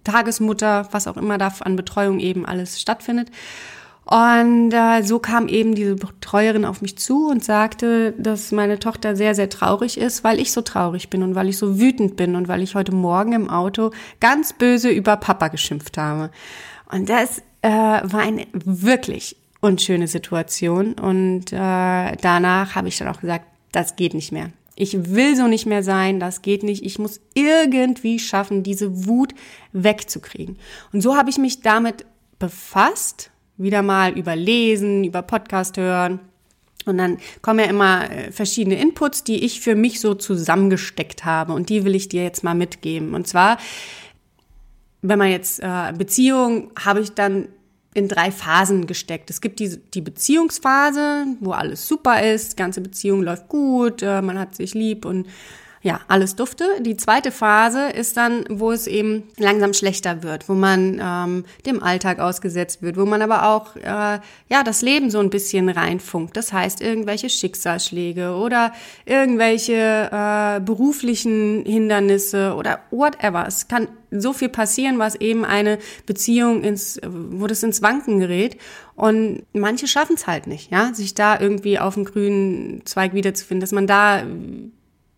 Tagesmutter, 0.03 0.89
was 0.91 1.07
auch 1.07 1.15
immer 1.15 1.37
da 1.37 1.53
an 1.61 1.77
Betreuung 1.77 2.19
eben 2.19 2.45
alles 2.45 2.81
stattfindet. 2.81 3.31
Und 4.09 4.71
äh, 4.71 5.03
so 5.03 5.19
kam 5.19 5.49
eben 5.49 5.75
diese 5.75 5.95
Betreuerin 5.95 6.63
auf 6.63 6.81
mich 6.81 6.97
zu 6.97 7.27
und 7.27 7.43
sagte, 7.43 8.13
dass 8.17 8.53
meine 8.53 8.79
Tochter 8.79 9.17
sehr, 9.17 9.35
sehr 9.35 9.49
traurig 9.49 9.97
ist, 9.97 10.23
weil 10.23 10.39
ich 10.39 10.53
so 10.53 10.61
traurig 10.61 11.09
bin 11.09 11.23
und 11.23 11.35
weil 11.35 11.49
ich 11.49 11.57
so 11.57 11.77
wütend 11.77 12.15
bin 12.15 12.37
und 12.37 12.47
weil 12.47 12.61
ich 12.61 12.73
heute 12.73 12.95
Morgen 12.95 13.33
im 13.33 13.49
Auto 13.49 13.91
ganz 14.21 14.53
böse 14.53 14.89
über 14.89 15.17
Papa 15.17 15.49
geschimpft 15.49 15.97
habe. 15.97 16.31
Und 16.89 17.09
das 17.09 17.39
äh, 17.61 17.69
war 17.69 18.21
eine 18.21 18.47
wirklich 18.53 19.35
unschöne 19.59 20.07
Situation. 20.07 20.93
Und 20.93 21.51
äh, 21.51 22.15
danach 22.15 22.75
habe 22.75 22.87
ich 22.87 22.97
dann 22.97 23.09
auch 23.09 23.19
gesagt, 23.19 23.45
das 23.73 23.97
geht 23.97 24.13
nicht 24.13 24.31
mehr. 24.31 24.51
Ich 24.75 25.13
will 25.13 25.35
so 25.35 25.47
nicht 25.47 25.65
mehr 25.65 25.83
sein, 25.83 26.21
das 26.21 26.41
geht 26.41 26.63
nicht. 26.63 26.85
Ich 26.85 26.97
muss 26.97 27.19
irgendwie 27.33 28.19
schaffen, 28.19 28.63
diese 28.63 29.05
Wut 29.05 29.33
wegzukriegen. 29.73 30.57
Und 30.93 31.01
so 31.01 31.17
habe 31.17 31.29
ich 31.29 31.37
mich 31.37 31.61
damit 31.61 32.05
befasst 32.39 33.31
wieder 33.57 33.81
mal 33.81 34.17
überlesen, 34.17 35.03
über 35.03 35.21
Podcast 35.21 35.77
hören. 35.77 36.19
Und 36.85 36.97
dann 36.97 37.17
kommen 37.41 37.59
ja 37.59 37.65
immer 37.65 38.09
äh, 38.09 38.31
verschiedene 38.31 38.79
Inputs, 38.79 39.23
die 39.23 39.43
ich 39.43 39.59
für 39.59 39.75
mich 39.75 39.99
so 39.99 40.13
zusammengesteckt 40.13 41.25
habe. 41.25 41.53
Und 41.53 41.69
die 41.69 41.83
will 41.83 41.95
ich 41.95 42.07
dir 42.07 42.23
jetzt 42.23 42.43
mal 42.43 42.55
mitgeben. 42.55 43.13
Und 43.13 43.27
zwar, 43.27 43.57
wenn 45.01 45.19
man 45.19 45.29
jetzt 45.29 45.59
äh, 45.61 45.93
Beziehung, 45.97 46.71
habe 46.79 47.01
ich 47.01 47.13
dann 47.13 47.49
in 47.93 48.07
drei 48.07 48.31
Phasen 48.31 48.85
gesteckt. 48.85 49.29
Es 49.31 49.41
gibt 49.41 49.59
die, 49.59 49.77
die 49.93 50.01
Beziehungsphase, 50.01 51.25
wo 51.39 51.51
alles 51.51 51.87
super 51.87 52.21
ist, 52.21 52.55
ganze 52.55 52.79
Beziehung 52.79 53.23
läuft 53.23 53.49
gut, 53.49 54.03
äh, 54.03 54.21
man 54.21 54.37
hat 54.37 54.55
sich 54.55 54.75
lieb 54.75 55.03
und 55.03 55.27
ja, 55.87 56.01
alles 56.09 56.35
dufte. 56.35 56.65
Die 56.81 56.97
zweite 56.97 57.31
Phase 57.31 57.87
ist 57.87 58.17
dann, 58.17 58.43
wo 58.49 58.73
es 58.73 58.87
eben 58.87 59.23
langsam 59.37 59.73
schlechter 59.73 60.21
wird, 60.21 60.49
wo 60.49 60.53
man 60.53 61.01
ähm, 61.01 61.45
dem 61.65 61.81
Alltag 61.81 62.19
ausgesetzt 62.19 62.81
wird, 62.81 62.97
wo 62.97 63.05
man 63.05 63.21
aber 63.21 63.47
auch 63.47 63.77
äh, 63.77 64.19
ja 64.49 64.63
das 64.65 64.81
Leben 64.81 65.09
so 65.09 65.19
ein 65.19 65.29
bisschen 65.29 65.69
reinfunkt. 65.69 66.35
Das 66.35 66.51
heißt 66.51 66.81
irgendwelche 66.81 67.29
Schicksalsschläge 67.29 68.35
oder 68.35 68.73
irgendwelche 69.05 70.09
äh, 70.11 70.59
beruflichen 70.59 71.63
Hindernisse 71.65 72.53
oder 72.55 72.79
whatever. 72.91 73.45
Es 73.47 73.69
kann 73.69 73.87
so 74.11 74.33
viel 74.33 74.49
passieren, 74.49 74.99
was 74.99 75.15
eben 75.15 75.45
eine 75.45 75.79
Beziehung 76.05 76.65
ins, 76.65 76.99
wo 77.05 77.47
das 77.47 77.63
ins 77.63 77.81
Wanken 77.81 78.19
gerät. 78.19 78.57
Und 78.95 79.43
manche 79.53 79.87
schaffen 79.87 80.17
es 80.17 80.27
halt 80.27 80.47
nicht, 80.47 80.69
ja, 80.69 80.93
sich 80.93 81.13
da 81.13 81.39
irgendwie 81.39 81.79
auf 81.79 81.93
dem 81.93 82.03
grünen 82.03 82.85
Zweig 82.85 83.13
wiederzufinden, 83.13 83.61
dass 83.61 83.71
man 83.71 83.87
da 83.87 84.23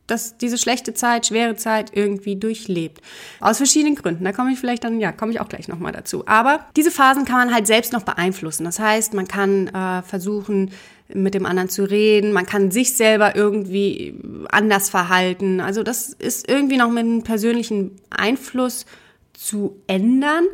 das, 0.09 0.37
diese 0.37 0.57
schlechte 0.57 0.93
Zeit, 0.93 1.27
schwere 1.27 1.55
Zeit 1.55 1.91
irgendwie 1.93 2.35
durchlebt. 2.35 3.01
Aus 3.39 3.57
verschiedenen 3.57 3.95
Gründen. 3.95 4.23
Da 4.23 4.31
komme 4.31 4.51
ich 4.51 4.59
vielleicht 4.59 4.83
dann, 4.83 4.99
ja, 4.99 5.11
komme 5.11 5.31
ich 5.31 5.39
auch 5.39 5.49
gleich 5.49 5.67
nochmal 5.67 5.91
dazu. 5.91 6.23
Aber 6.27 6.65
diese 6.75 6.91
Phasen 6.91 7.25
kann 7.25 7.37
man 7.37 7.53
halt 7.53 7.67
selbst 7.67 7.93
noch 7.93 8.03
beeinflussen. 8.03 8.63
Das 8.63 8.79
heißt, 8.79 9.13
man 9.13 9.27
kann 9.27 9.67
äh, 9.67 10.01
versuchen, 10.03 10.71
mit 11.13 11.33
dem 11.33 11.45
anderen 11.45 11.69
zu 11.69 11.89
reden, 11.89 12.33
man 12.33 12.45
kann 12.45 12.71
sich 12.71 12.95
selber 12.95 13.35
irgendwie 13.35 14.19
anders 14.51 14.89
verhalten. 14.89 15.59
Also 15.59 15.83
das 15.83 16.09
ist 16.09 16.47
irgendwie 16.47 16.77
noch 16.77 16.89
mit 16.89 17.03
einem 17.03 17.23
persönlichen 17.23 17.95
Einfluss 18.09 18.85
zu 19.33 19.81
ändern. 19.87 20.45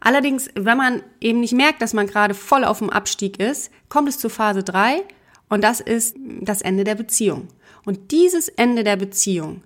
Allerdings, 0.00 0.50
wenn 0.54 0.76
man 0.76 1.02
eben 1.20 1.40
nicht 1.40 1.54
merkt, 1.54 1.80
dass 1.80 1.94
man 1.94 2.06
gerade 2.06 2.34
voll 2.34 2.64
auf 2.64 2.78
dem 2.78 2.90
Abstieg 2.90 3.40
ist, 3.40 3.70
kommt 3.88 4.08
es 4.08 4.18
zu 4.18 4.28
Phase 4.28 4.62
3 4.62 5.02
und 5.48 5.62
das 5.62 5.80
ist 5.80 6.16
das 6.40 6.62
Ende 6.62 6.84
der 6.84 6.94
Beziehung. 6.94 7.48
Und 7.84 8.10
dieses 8.10 8.48
Ende 8.48 8.82
der 8.82 8.96
Beziehung 8.96 9.62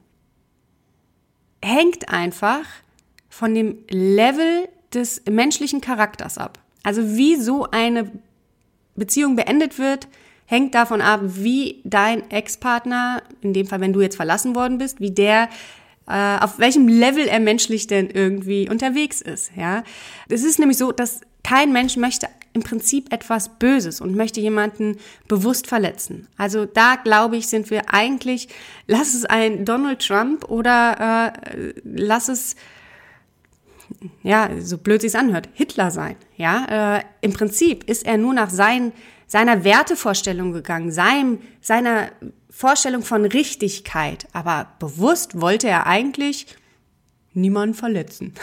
hängt 1.62 2.08
einfach 2.10 2.64
von 3.28 3.54
dem 3.54 3.78
Level 3.88 4.68
des 4.92 5.22
menschlichen 5.30 5.80
Charakters 5.80 6.36
ab. 6.36 6.58
Also 6.82 7.16
wie 7.16 7.36
so 7.36 7.66
eine 7.70 8.10
Beziehung 8.96 9.36
beendet 9.36 9.78
wird, 9.78 10.08
hängt 10.46 10.74
davon 10.74 11.00
ab, 11.00 11.20
wie 11.22 11.80
dein 11.84 12.28
Ex-Partner, 12.30 13.22
in 13.40 13.54
dem 13.54 13.66
Fall, 13.66 13.80
wenn 13.80 13.92
du 13.92 14.00
jetzt 14.00 14.16
verlassen 14.16 14.54
worden 14.54 14.78
bist, 14.78 15.00
wie 15.00 15.12
der 15.12 15.48
äh, 16.08 16.38
auf 16.40 16.58
welchem 16.58 16.88
Level 16.88 17.26
er 17.28 17.40
menschlich 17.40 17.86
denn 17.86 18.10
irgendwie 18.10 18.68
unterwegs 18.68 19.20
ist. 19.20 19.52
Ja, 19.56 19.84
es 20.28 20.42
ist 20.42 20.58
nämlich 20.58 20.76
so, 20.76 20.92
dass 20.92 21.20
kein 21.44 21.72
Mensch 21.72 21.96
möchte 21.96 22.28
im 22.52 22.62
Prinzip 22.62 23.12
etwas 23.12 23.58
Böses 23.58 24.00
und 24.00 24.16
möchte 24.16 24.40
jemanden 24.40 24.96
bewusst 25.28 25.66
verletzen. 25.66 26.26
Also 26.36 26.66
da 26.66 26.96
glaube 26.96 27.36
ich, 27.36 27.48
sind 27.48 27.70
wir 27.70 27.94
eigentlich, 27.94 28.48
lass 28.86 29.14
es 29.14 29.24
ein 29.24 29.64
Donald 29.64 30.06
Trump 30.06 30.48
oder 30.48 31.32
äh, 31.54 31.72
lass 31.84 32.28
es 32.28 32.56
ja, 34.22 34.50
so 34.60 34.78
blöd 34.78 35.00
sich's 35.00 35.14
anhört, 35.14 35.48
Hitler 35.54 35.90
sein. 35.90 36.16
Ja, 36.36 36.98
äh, 36.98 37.02
im 37.20 37.32
Prinzip 37.32 37.84
ist 37.84 38.06
er 38.06 38.18
nur 38.18 38.34
nach 38.34 38.50
sein, 38.50 38.92
seiner 39.26 39.64
Wertevorstellung 39.64 40.52
gegangen, 40.52 40.90
seinem, 40.90 41.38
seiner 41.60 42.10
Vorstellung 42.50 43.02
von 43.02 43.24
Richtigkeit. 43.24 44.26
Aber 44.32 44.68
bewusst 44.78 45.40
wollte 45.40 45.68
er 45.68 45.86
eigentlich 45.86 46.46
niemanden 47.32 47.74
verletzen. 47.74 48.34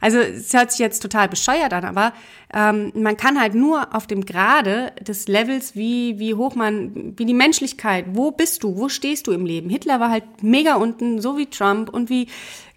Also 0.00 0.18
es 0.18 0.54
hört 0.54 0.70
sich 0.70 0.78
jetzt 0.78 1.00
total 1.00 1.28
bescheuert 1.28 1.72
an, 1.72 1.84
aber 1.84 2.12
ähm, 2.54 2.92
man 2.94 3.16
kann 3.16 3.38
halt 3.38 3.54
nur 3.54 3.94
auf 3.94 4.06
dem 4.06 4.24
Grade 4.24 4.92
des 5.00 5.28
Levels, 5.28 5.74
wie, 5.74 6.18
wie 6.18 6.34
hoch 6.34 6.54
man, 6.54 7.14
wie 7.18 7.26
die 7.26 7.34
Menschlichkeit, 7.34 8.06
wo 8.12 8.30
bist 8.30 8.62
du, 8.62 8.76
wo 8.76 8.88
stehst 8.88 9.26
du 9.26 9.32
im 9.32 9.44
Leben? 9.44 9.68
Hitler 9.68 10.00
war 10.00 10.10
halt 10.10 10.24
mega 10.42 10.76
unten, 10.76 11.20
so 11.20 11.36
wie 11.36 11.46
Trump 11.46 11.90
und 11.90 12.10
wie, 12.10 12.28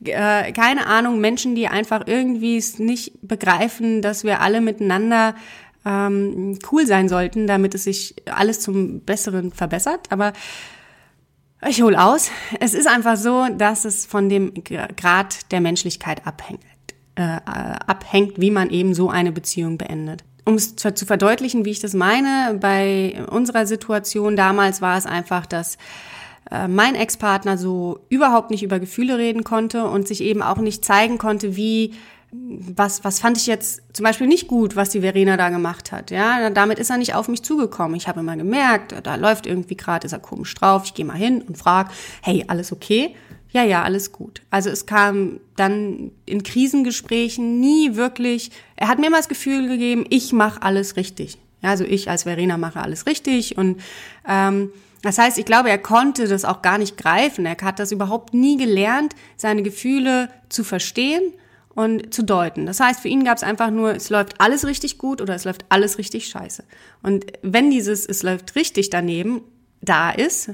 äh, 0.04 0.52
keine 0.52 0.88
Ahnung, 0.88 1.22
Menschen, 1.22 1.56
die 1.56 1.68
einfach 1.68 2.04
irgendwie 2.08 2.58
es 2.58 2.80
nicht 2.80 3.14
begreifen, 3.22 4.02
dass 4.02 4.24
wir 4.24 4.42
alle 4.42 4.62
miteinander 4.62 5.36
ähm, 5.86 6.60
cool 6.72 6.86
sein 6.86 7.08
sollten, 7.08 7.48
damit 7.48 7.76
es 7.76 7.86
sich 7.86 8.16
alles 8.26 8.60
zum 8.60 9.02
Besseren 9.02 9.52
verbessert. 9.52 10.08
Aber 10.10 10.34
ich 11.68 11.82
hole 11.82 12.02
aus. 12.02 12.32
Es 12.60 12.74
ist 12.74 12.88
einfach 12.88 13.18
so, 13.18 13.48
dass 13.56 13.86
es 13.86 14.06
von 14.06 14.30
dem 14.30 14.54
Grad 14.64 15.52
der 15.52 15.62
Menschlichkeit 15.62 16.26
abhängt, 16.26 16.62
äh, 17.16 17.22
abhängt, 17.22 18.40
wie 18.42 18.52
man 18.52 18.70
eben 18.70 18.94
so 18.94 19.10
eine 19.10 19.32
Beziehung 19.32 19.78
beendet. 19.78 20.24
Um 20.44 20.56
es 20.56 20.76
zu 20.76 21.06
verdeutlichen, 21.06 21.66
wie 21.66 21.72
ich 21.72 21.80
das 21.80 21.94
meine, 21.94 22.58
bei 22.60 23.24
unserer 23.30 23.68
Situation 23.68 24.36
damals 24.36 24.82
war 24.82 24.98
es 24.98 25.06
einfach, 25.06 25.46
dass 25.46 25.78
äh, 26.50 26.68
mein 26.68 26.96
Ex-Partner 26.96 27.58
so 27.58 28.00
überhaupt 28.10 28.50
nicht 28.50 28.64
über 28.64 28.80
Gefühle 28.80 29.18
reden 29.18 29.44
konnte 29.44 29.86
und 29.86 30.08
sich 30.08 30.22
eben 30.22 30.42
auch 30.42 30.58
nicht 30.58 30.84
zeigen 30.84 31.20
konnte, 31.20 31.56
wie 31.56 31.94
was, 32.32 33.04
was 33.04 33.20
fand 33.20 33.38
ich 33.38 33.46
jetzt 33.46 33.82
zum 33.94 34.06
Beispiel 34.06 34.28
nicht 34.28 34.48
gut, 34.48 34.76
was 34.76 34.90
die 34.90 35.02
Verena 35.02 35.36
da 35.36 35.50
gemacht 35.50 35.92
hat. 35.92 36.12
Ja, 36.12 36.50
damit 36.50 36.80
ist 36.80 36.90
er 36.90 36.98
nicht 36.98 37.14
auf 37.14 37.28
mich 37.28 37.44
zugekommen. 37.44 37.96
Ich 37.96 38.08
habe 38.08 38.22
immer 38.22 38.38
gemerkt, 38.38 38.96
da 39.04 39.16
läuft 39.16 39.46
irgendwie 39.46 39.76
gerade, 39.76 40.06
ist 40.06 40.14
er 40.14 40.20
komisch 40.20 40.54
drauf. 40.56 40.84
Ich 40.86 40.94
gehe 40.94 41.06
mal 41.06 41.18
hin 41.18 41.42
und 41.42 41.58
frage, 41.58 41.90
hey, 42.22 42.46
alles 42.48 42.72
okay? 42.72 43.16
Ja, 43.50 43.64
ja, 43.64 43.84
alles 43.84 44.14
gut. 44.14 44.42
Also 44.50 44.70
es 44.70 44.86
kam 44.86 45.42
dann 45.58 46.12
in 46.26 46.44
Krisengesprächen 46.44 47.60
nie 47.60 47.96
wirklich, 47.96 48.52
er 48.78 48.88
hat 48.88 49.00
mir 49.00 49.08
immer 49.08 49.18
das 49.18 49.28
Gefühl 49.28 49.68
gegeben, 49.68 50.06
ich 50.10 50.32
mache 50.32 50.62
alles 50.62 50.96
richtig. 50.96 51.38
Ja, 51.62 51.72
also 51.72 51.84
ich 51.84 52.10
als 52.10 52.24
Verena 52.24 52.58
mache 52.58 52.80
alles 52.80 53.06
richtig 53.06 53.58
und 53.58 53.82
ähm, 54.28 54.72
das 55.04 55.18
heißt, 55.18 55.38
ich 55.38 55.46
glaube, 55.46 55.70
er 55.70 55.80
konnte 55.80 56.28
das 56.28 56.46
auch 56.46 56.62
gar 56.62 56.78
nicht 56.78 56.96
greifen. 56.96 57.46
Er 57.46 57.58
hat 57.62 57.80
das 57.80 57.92
überhaupt 57.92 58.36
nie 58.36 58.56
gelernt, 58.56 59.16
seine 59.36 59.64
Gefühle 59.64 60.30
zu 60.48 60.64
verstehen 60.64 61.34
und 61.76 62.14
zu 62.14 62.24
deuten. 62.24 62.66
Das 62.66 62.80
heißt, 62.80 63.00
für 63.00 63.08
ihn 63.08 63.24
gab 63.24 63.38
es 63.38 63.44
einfach 63.44 63.72
nur, 63.72 63.96
es 63.96 64.10
läuft 64.10 64.40
alles 64.42 64.66
richtig 64.66 64.98
gut 64.98 65.22
oder 65.22 65.36
es 65.36 65.46
läuft 65.46 65.66
alles 65.70 65.98
richtig 65.98 66.28
scheiße. 66.28 66.64
Und 67.02 67.26
wenn 67.42 67.72
dieses 67.72 68.06
es 68.06 68.24
läuft 68.24 68.56
richtig 68.56 68.90
daneben 68.90 69.42
da 69.82 70.12
ist, 70.12 70.52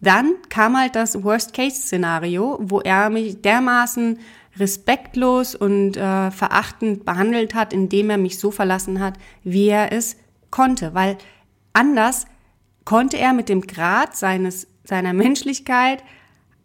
dann 0.00 0.34
kam 0.48 0.76
halt 0.76 0.96
das 0.96 1.22
Worst-Case-Szenario, 1.22 2.58
wo 2.60 2.80
er 2.80 3.08
mich 3.08 3.40
dermaßen 3.40 4.18
respektlos 4.58 5.54
und 5.54 5.96
äh, 5.96 6.30
verachtend 6.30 7.04
behandelt 7.04 7.54
hat, 7.54 7.72
indem 7.72 8.10
er 8.10 8.18
mich 8.18 8.38
so 8.38 8.50
verlassen 8.50 9.00
hat, 9.00 9.14
wie 9.44 9.68
er 9.68 9.92
es 9.92 10.16
konnte. 10.50 10.92
Weil 10.94 11.16
anders 11.72 12.26
konnte 12.84 13.16
er 13.16 13.32
mit 13.32 13.48
dem 13.48 13.62
Grad 13.62 14.16
seines, 14.16 14.66
seiner 14.84 15.12
Menschlichkeit 15.12 16.02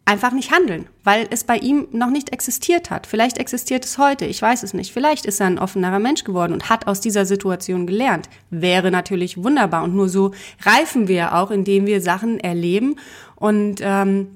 einfach 0.08 0.32
nicht 0.32 0.52
handeln, 0.52 0.88
weil 1.04 1.28
es 1.32 1.44
bei 1.44 1.58
ihm 1.58 1.88
noch 1.92 2.10
nicht 2.10 2.32
existiert 2.32 2.90
hat. 2.90 3.06
Vielleicht 3.06 3.38
existiert 3.38 3.84
es 3.84 3.98
heute, 3.98 4.26
ich 4.26 4.42
weiß 4.42 4.64
es 4.64 4.74
nicht. 4.74 4.94
Vielleicht 4.94 5.26
ist 5.26 5.42
er 5.42 5.48
ein 5.48 5.60
offenerer 5.60 6.00
Mensch 6.00 6.24
geworden 6.24 6.54
und 6.54 6.70
hat 6.70 6.88
aus 6.88 7.02
dieser 7.02 7.26
Situation 7.26 7.86
gelernt. 7.86 8.30
Wäre 8.50 8.90
natürlich 8.90 9.44
wunderbar 9.44 9.84
und 9.84 9.96
nur 9.96 10.08
so 10.08 10.32
reifen 10.62 11.10
wir 11.10 11.36
auch, 11.36 11.52
indem 11.52 11.86
wir 11.86 12.02
Sachen 12.02 12.40
erleben 12.40 12.96
und 13.36 13.82
ähm, 13.82 14.28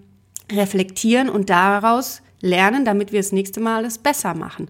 reflektieren 0.52 1.30
und 1.30 1.50
daraus 1.50 2.22
lernen, 2.42 2.84
damit 2.84 3.14
wir 3.14 3.20
das 3.20 3.32
nächste 3.32 3.62
Mal 3.62 3.86
es 3.86 3.98
besser 3.98 4.34
machen. 4.34 4.68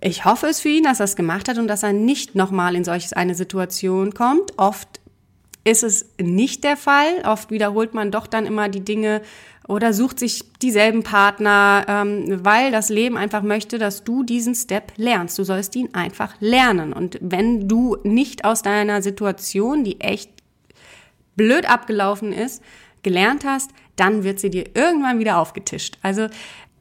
Ich 0.00 0.24
hoffe 0.24 0.46
es 0.46 0.60
für 0.60 0.68
ihn, 0.68 0.84
dass 0.84 1.00
er 1.00 1.04
es 1.04 1.16
gemacht 1.16 1.48
hat 1.48 1.58
und 1.58 1.66
dass 1.66 1.82
er 1.82 1.92
nicht 1.92 2.36
nochmal 2.36 2.76
in 2.76 2.84
solches 2.84 3.12
eine 3.12 3.34
Situation 3.34 4.14
kommt. 4.14 4.56
Oft 4.56 5.00
ist 5.64 5.82
es 5.82 6.06
nicht 6.20 6.64
der 6.64 6.76
Fall. 6.76 7.22
Oft 7.24 7.50
wiederholt 7.50 7.94
man 7.94 8.10
doch 8.10 8.26
dann 8.26 8.46
immer 8.46 8.68
die 8.68 8.84
Dinge 8.84 9.22
oder 9.68 9.92
sucht 9.92 10.18
sich 10.18 10.44
dieselben 10.60 11.02
Partner, 11.02 11.84
ähm, 11.88 12.44
weil 12.44 12.72
das 12.72 12.88
Leben 12.88 13.16
einfach 13.16 13.42
möchte, 13.42 13.78
dass 13.78 14.04
du 14.04 14.22
diesen 14.22 14.54
Step 14.54 14.92
lernst. 14.96 15.38
Du 15.38 15.44
sollst 15.44 15.76
ihn 15.76 15.94
einfach 15.94 16.34
lernen. 16.40 16.92
Und 16.92 17.18
wenn 17.20 17.68
du 17.68 17.96
nicht 18.02 18.44
aus 18.44 18.62
deiner 18.62 19.02
Situation, 19.02 19.84
die 19.84 20.00
echt 20.00 20.30
blöd 21.36 21.68
abgelaufen 21.68 22.32
ist, 22.32 22.62
gelernt 23.02 23.44
hast, 23.44 23.70
dann 23.96 24.24
wird 24.24 24.40
sie 24.40 24.50
dir 24.50 24.64
irgendwann 24.74 25.18
wieder 25.18 25.38
aufgetischt. 25.38 25.98
Also 26.02 26.28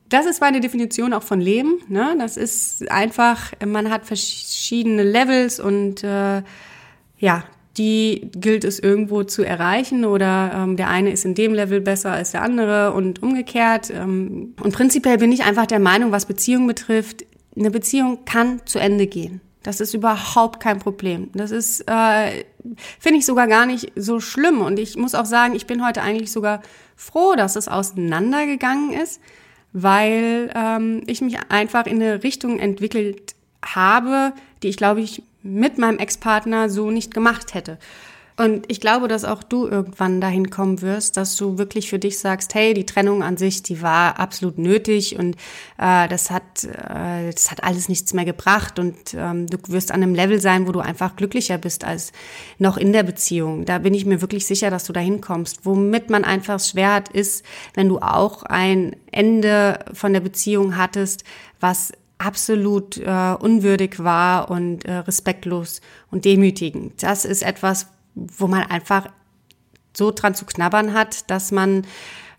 das 0.10 0.26
ist 0.26 0.42
meine 0.42 0.60
Definition 0.60 1.14
auch 1.14 1.24
von 1.24 1.40
Leben. 1.40 1.80
Ne? 1.88 2.16
Das 2.20 2.36
ist 2.38 2.90
einfach, 2.92 3.54
man 3.66 3.90
hat 3.90 4.06
verschiedene 4.06 5.04
Levels 5.04 5.60
und 5.60 6.04
äh, 6.04 6.44
ja, 7.18 7.44
die 7.78 8.30
gilt 8.34 8.64
es 8.64 8.80
irgendwo 8.80 9.24
zu 9.24 9.44
erreichen 9.44 10.04
oder 10.04 10.52
ähm, 10.54 10.76
der 10.76 10.90
eine 10.90 11.12
ist 11.12 11.24
in 11.24 11.36
dem 11.36 11.54
Level 11.54 11.80
besser 11.80 12.12
als 12.12 12.32
der 12.32 12.42
andere 12.42 12.92
und 12.92 13.24
umgekehrt. 13.24 13.90
Ähm, 13.90 14.56
und 14.62 14.74
prinzipiell 14.74 15.18
bin 15.18 15.32
ich 15.32 15.44
einfach 15.44 15.66
der 15.66 15.80
Meinung, 15.80 16.12
was 16.12 16.26
Beziehungen 16.26 16.68
betrifft, 16.68 17.26
eine 17.56 17.72
Beziehung 17.72 18.26
kann 18.26 18.62
zu 18.66 18.80
Ende 18.80 19.08
gehen. 19.08 19.42
Das 19.64 19.80
ist 19.80 19.94
überhaupt 19.94 20.60
kein 20.60 20.80
Problem. 20.80 21.30
Das 21.34 21.52
ist, 21.52 21.82
äh, 21.82 22.44
finde 23.00 23.20
ich 23.20 23.26
sogar 23.26 23.48
gar 23.48 23.66
nicht 23.66 23.92
so 23.96 24.20
schlimm. 24.20 24.62
Und 24.62 24.80
ich 24.80 24.98
muss 24.98 25.14
auch 25.14 25.26
sagen, 25.26 25.56
ich 25.56 25.68
bin 25.68 25.86
heute 25.86 26.02
eigentlich 26.02 26.32
sogar 26.32 26.62
froh, 26.96 27.36
dass 27.36 27.56
es 27.56 27.68
auseinandergegangen 27.68 28.92
ist, 28.94 29.22
weil 29.72 30.52
ähm, 30.56 31.04
ich 31.06 31.22
mich 31.22 31.38
einfach 31.50 31.86
in 31.86 32.02
eine 32.02 32.24
Richtung 32.24 32.60
entwickelt 32.60 33.36
habe, 33.64 34.34
die 34.64 34.70
ich 34.70 34.78
glaube 34.78 35.02
ich 35.02 35.24
mit 35.44 35.78
meinem 35.78 35.98
Ex-Partner 35.98 36.70
so 36.70 36.92
nicht 36.92 37.14
gemacht 37.14 37.54
hätte. 37.54 37.78
Und 38.38 38.72
ich 38.72 38.82
glaube, 38.82 39.08
dass 39.08 39.24
auch 39.24 39.44
du 39.44 39.68
irgendwann 39.68 40.20
dahin 40.20 40.50
kommen 40.50 40.82
wirst, 40.82 41.16
dass 41.16 41.36
du 41.36 41.58
wirklich 41.60 41.90
für 41.90 42.00
dich 42.00 42.18
sagst, 42.18 42.56
hey, 42.56 42.74
die 42.74 42.88
Trennung 42.88 43.22
an 43.22 43.38
sich, 43.38 43.62
die 43.62 43.84
war 43.84 44.20
absolut 44.20 44.58
nötig 44.58 45.20
und 45.20 45.36
äh, 45.78 46.08
das 46.08 46.32
hat 46.32 46.64
äh, 46.64 47.32
das 47.32 47.52
hat 47.52 47.64
alles 47.64 47.88
nichts 47.88 48.14
mehr 48.14 48.26
gebracht 48.26 48.80
und 48.80 49.14
ähm, 49.14 49.48
du 49.48 49.58
wirst 49.68 49.92
an 49.92 50.02
einem 50.02 50.16
Level 50.16 50.42
sein, 50.42 50.66
wo 50.68 50.72
du 50.72 50.80
einfach 50.80 51.16
glücklicher 51.18 51.60
bist 51.60 51.84
als 51.84 52.14
noch 52.58 52.78
in 52.78 52.94
der 52.94 53.04
Beziehung. 53.04 53.66
Da 53.66 53.78
bin 53.78 53.94
ich 53.94 54.06
mir 54.06 54.22
wirklich 54.22 54.48
sicher, 54.48 54.72
dass 54.72 54.86
du 54.86 54.94
dahin 54.94 55.22
kommst. 55.22 55.66
Womit 55.66 56.10
man 56.10 56.24
einfach 56.24 56.60
schwer 56.60 56.94
hat, 56.94 57.10
ist, 57.10 57.46
wenn 57.76 57.90
du 57.90 58.00
auch 58.00 58.42
ein 58.44 58.96
Ende 59.12 59.80
von 59.94 60.14
der 60.14 60.22
Beziehung 60.22 60.78
hattest, 60.78 61.26
was 61.60 61.92
absolut 62.22 62.98
äh, 62.98 63.36
unwürdig 63.40 64.04
war 64.04 64.50
und 64.52 64.86
äh, 64.86 64.98
respektlos 64.98 65.82
und 66.12 66.26
demütigend. 66.26 67.02
Das 67.02 67.26
ist 67.26 67.42
etwas, 67.42 67.88
wo 68.16 68.48
man 68.48 68.64
einfach 68.64 69.08
so 69.94 70.12
dran 70.12 70.36
zu 70.36 70.46
knabbern 70.46 70.94
hat, 70.94 71.30
dass 71.30 71.52
man 71.52 71.86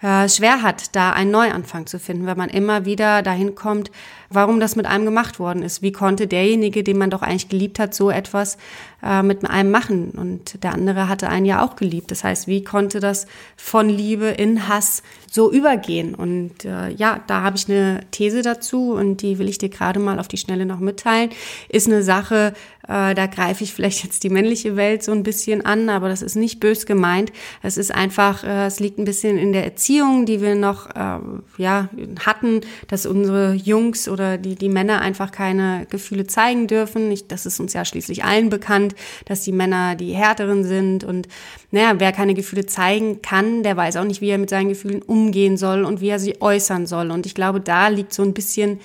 äh, 0.02 0.28
schwer 0.28 0.62
hat, 0.62 0.94
da 0.96 1.12
einen 1.12 1.30
Neuanfang 1.30 1.86
zu 1.86 1.98
finden, 1.98 2.26
weil 2.26 2.34
man 2.34 2.48
immer 2.48 2.84
wieder 2.84 3.22
dahin 3.22 3.54
kommt, 3.54 3.90
warum 4.30 4.60
das 4.60 4.76
mit 4.76 4.86
einem 4.86 5.04
gemacht 5.04 5.38
worden 5.38 5.62
ist. 5.62 5.82
Wie 5.82 5.92
konnte 5.92 6.26
derjenige, 6.26 6.82
den 6.82 6.98
man 6.98 7.10
doch 7.10 7.22
eigentlich 7.22 7.48
geliebt 7.48 7.78
hat, 7.78 7.94
so 7.94 8.10
etwas 8.10 8.58
äh, 9.02 9.22
mit 9.22 9.48
einem 9.48 9.70
machen? 9.70 10.10
Und 10.10 10.62
der 10.62 10.72
andere 10.72 11.08
hatte 11.08 11.28
einen 11.28 11.46
ja 11.46 11.64
auch 11.64 11.76
geliebt. 11.76 12.10
Das 12.10 12.24
heißt, 12.24 12.46
wie 12.46 12.64
konnte 12.64 13.00
das 13.00 13.26
von 13.56 13.88
Liebe 13.88 14.26
in 14.26 14.68
Hass 14.68 15.02
so 15.30 15.50
übergehen? 15.50 16.14
Und 16.14 16.64
äh, 16.64 16.90
ja, 16.90 17.20
da 17.26 17.42
habe 17.42 17.56
ich 17.56 17.68
eine 17.68 18.00
These 18.10 18.42
dazu 18.42 18.92
und 18.92 19.22
die 19.22 19.38
will 19.38 19.48
ich 19.48 19.58
dir 19.58 19.68
gerade 19.68 20.00
mal 20.00 20.18
auf 20.18 20.28
die 20.28 20.36
Schnelle 20.36 20.66
noch 20.66 20.78
mitteilen. 20.78 21.30
Ist 21.68 21.86
eine 21.86 22.02
Sache, 22.02 22.54
äh, 22.88 23.14
da 23.14 23.26
greife 23.26 23.62
ich 23.62 23.72
vielleicht 23.72 24.02
jetzt 24.02 24.24
die 24.24 24.30
männliche 24.30 24.76
Welt 24.76 25.02
so 25.02 25.12
ein 25.12 25.22
bisschen 25.22 25.64
an, 25.64 25.88
aber 25.88 26.08
das 26.08 26.22
ist 26.22 26.34
nicht 26.34 26.60
bös 26.60 26.86
gemeint. 26.86 27.32
Es 27.62 27.76
ist 27.76 27.94
einfach, 27.94 28.42
äh, 28.44 28.66
es 28.66 28.80
liegt 28.80 28.98
ein 28.98 29.04
bisschen 29.04 29.38
in 29.38 29.52
der 29.52 29.64
Erziehung, 29.64 30.26
die 30.26 30.40
wir 30.40 30.54
noch 30.54 30.90
äh, 30.90 31.18
ja 31.58 31.88
hatten, 32.24 32.60
dass 32.88 33.06
unsere 33.06 33.54
Jungs 33.54 34.08
oder 34.08 34.36
die, 34.36 34.56
die 34.56 34.68
Männer 34.68 35.00
einfach 35.00 35.30
keine 35.30 35.86
Gefühle 35.90 36.26
zeigen 36.26 36.66
dürfen. 36.66 37.10
Ich, 37.12 37.28
das 37.28 37.46
ist 37.46 37.60
uns 37.60 37.72
ja 37.72 37.84
schließlich 37.84 38.24
allen 38.24 38.50
bekannt, 38.50 38.91
dass 39.24 39.42
die 39.42 39.52
Männer 39.52 39.96
die 39.96 40.12
härteren 40.12 40.64
sind. 40.64 41.04
Und 41.04 41.28
naja, 41.70 41.94
wer 41.98 42.12
keine 42.12 42.34
Gefühle 42.34 42.66
zeigen 42.66 43.22
kann, 43.22 43.62
der 43.62 43.76
weiß 43.76 43.96
auch 43.96 44.04
nicht, 44.04 44.20
wie 44.20 44.30
er 44.30 44.38
mit 44.38 44.50
seinen 44.50 44.68
Gefühlen 44.68 45.02
umgehen 45.02 45.56
soll 45.56 45.84
und 45.84 46.00
wie 46.00 46.08
er 46.08 46.18
sie 46.18 46.40
äußern 46.40 46.86
soll. 46.86 47.10
Und 47.10 47.26
ich 47.26 47.34
glaube, 47.34 47.60
da 47.60 47.88
liegt 47.88 48.12
so 48.12 48.22
ein 48.22 48.34
bisschen 48.34 48.80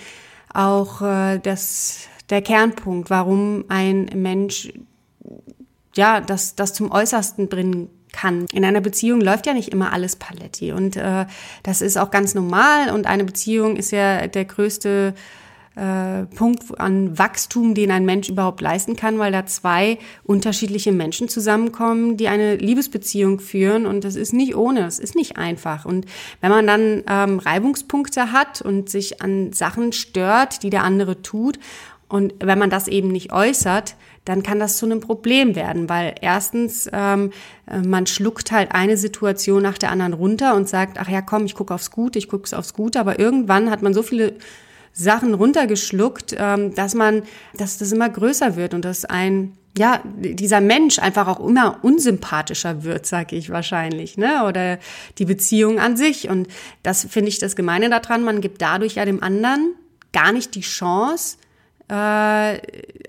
auch 0.53 1.01
äh, 1.01 1.39
das, 1.39 2.07
der 2.29 2.41
Kernpunkt, 2.41 3.09
warum 3.09 3.65
ein 3.67 4.09
Mensch 4.15 4.73
ja, 5.95 6.21
das, 6.21 6.55
das 6.55 6.73
zum 6.73 6.91
Äußersten 6.91 7.49
bringen 7.49 7.89
kann. 8.11 8.45
In 8.53 8.63
einer 8.63 8.81
Beziehung 8.81 9.21
läuft 9.21 9.47
ja 9.47 9.53
nicht 9.53 9.69
immer 9.69 9.93
alles 9.93 10.15
paletti 10.15 10.71
und 10.71 10.95
äh, 10.95 11.25
das 11.63 11.81
ist 11.81 11.97
auch 11.97 12.11
ganz 12.11 12.33
normal 12.33 12.91
und 12.91 13.05
eine 13.05 13.25
Beziehung 13.25 13.75
ist 13.75 13.91
ja 13.91 14.27
der 14.27 14.45
größte 14.45 15.13
äh, 15.77 16.25
Punkt 16.36 16.79
an 16.79 17.17
Wachstum, 17.19 17.75
den 17.75 17.91
ein 17.91 18.03
Mensch 18.03 18.29
überhaupt 18.29 18.62
leisten 18.62 18.96
kann, 18.96 19.19
weil 19.19 19.31
da 19.31 19.46
zwei 19.46 20.00
unterschiedliche 20.24 20.91
Menschen 20.91 21.29
zusammenkommen, 21.29 22.17
die 22.17 22.27
eine 22.27 22.55
Liebesbeziehung 22.55 23.39
führen 23.39 23.86
und 23.86 24.03
das 24.03 24.15
ist 24.15 24.34
nicht 24.34 24.55
ohne, 24.55 24.86
es 24.86 24.98
ist 24.98 25.15
nicht 25.15 25.38
einfach. 25.38 25.86
Und 25.86 26.05
wenn 26.41 26.50
man 26.50 26.65
dann 26.65 27.03
ähm, 27.07 27.39
Reibungspunkte 27.39 28.31
hat 28.31 28.62
und 28.62 28.89
sich 28.89 29.22
an 29.22 29.53
Sachen 29.53 29.93
stört, 29.93 30.63
die 30.63 30.72
der 30.72 30.84
andere 30.84 31.22
tut 31.22 31.60
und 32.10 32.34
wenn 32.39 32.57
man 32.57 32.69
das 32.69 32.88
eben 32.88 33.10
nicht 33.10 33.31
äußert, 33.31 33.96
dann 34.25 34.43
kann 34.43 34.60
das 34.60 34.77
zu 34.77 34.86
einem 34.86 35.00
Problem 35.00 35.55
werden, 35.55 35.89
weil 35.89 36.15
erstens 36.22 36.89
ähm, 36.91 37.31
äh, 37.69 37.79
man 37.79 38.07
schluckt 38.07 38.51
halt 38.51 38.72
eine 38.72 38.98
Situation 38.98 39.62
nach 39.62 39.77
der 39.77 39.91
anderen 39.91 40.13
runter 40.13 40.55
und 40.55 40.67
sagt, 40.67 40.98
ach 41.00 41.07
ja, 41.07 41.22
komm, 41.22 41.46
ich 41.46 41.53
gucke 41.53 41.74
aufs 41.74 41.91
Gute, 41.91 42.17
ich 42.17 42.27
gucke 42.27 42.57
aufs 42.57 42.74
Gute, 42.74 43.00
aber 43.00 43.19
irgendwann 43.19 43.69
hat 43.69 43.84
man 43.84 43.93
so 43.93 44.01
viele 44.01 44.34
Sachen 44.97 45.33
runtergeschluckt, 45.33 46.35
ähm, 46.37 46.73
dass 46.73 46.95
man, 46.95 47.23
dass 47.55 47.77
das 47.77 47.91
immer 47.91 48.10
größer 48.10 48.55
wird 48.55 48.73
und 48.73 48.83
dass 48.83 49.05
ein 49.05 49.53
ja, 49.77 50.01
dieser 50.17 50.60
Mensch 50.60 50.97
einfach 50.97 51.27
auch 51.27 51.39
immer 51.39 51.77
unsympathischer 51.83 52.83
wird, 52.83 53.05
sage 53.05 53.36
ich 53.36 53.51
wahrscheinlich, 53.51 54.17
ne? 54.17 54.43
Oder 54.45 54.79
die 55.19 55.25
Beziehung 55.25 55.79
an 55.79 55.95
sich. 55.95 56.29
Und 56.29 56.47
das 56.81 57.05
finde 57.07 57.29
ich 57.29 57.38
das 57.38 57.55
Gemeine 57.55 57.91
daran, 57.91 58.23
man 58.23 58.41
gibt 58.41 58.60
dadurch 58.63 58.95
ja 58.95 59.05
dem 59.05 59.21
anderen 59.21 59.75
gar 60.13 60.31
nicht 60.31 60.55
die 60.55 60.62
Chance, 60.62 61.38
äh, 61.89 62.60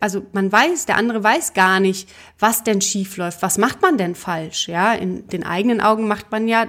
also 0.00 0.26
man 0.32 0.52
weiß, 0.52 0.86
der 0.86 0.96
andere 0.96 1.24
weiß 1.24 1.54
gar 1.54 1.80
nicht, 1.80 2.08
was 2.38 2.64
denn 2.64 2.80
schief 2.80 3.16
läuft, 3.16 3.42
was 3.42 3.58
macht 3.58 3.82
man 3.82 3.96
denn 3.96 4.14
falsch, 4.14 4.68
ja? 4.68 4.92
In 4.92 5.26
den 5.28 5.44
eigenen 5.44 5.80
Augen 5.80 6.06
macht 6.06 6.30
man 6.30 6.48
ja 6.48 6.66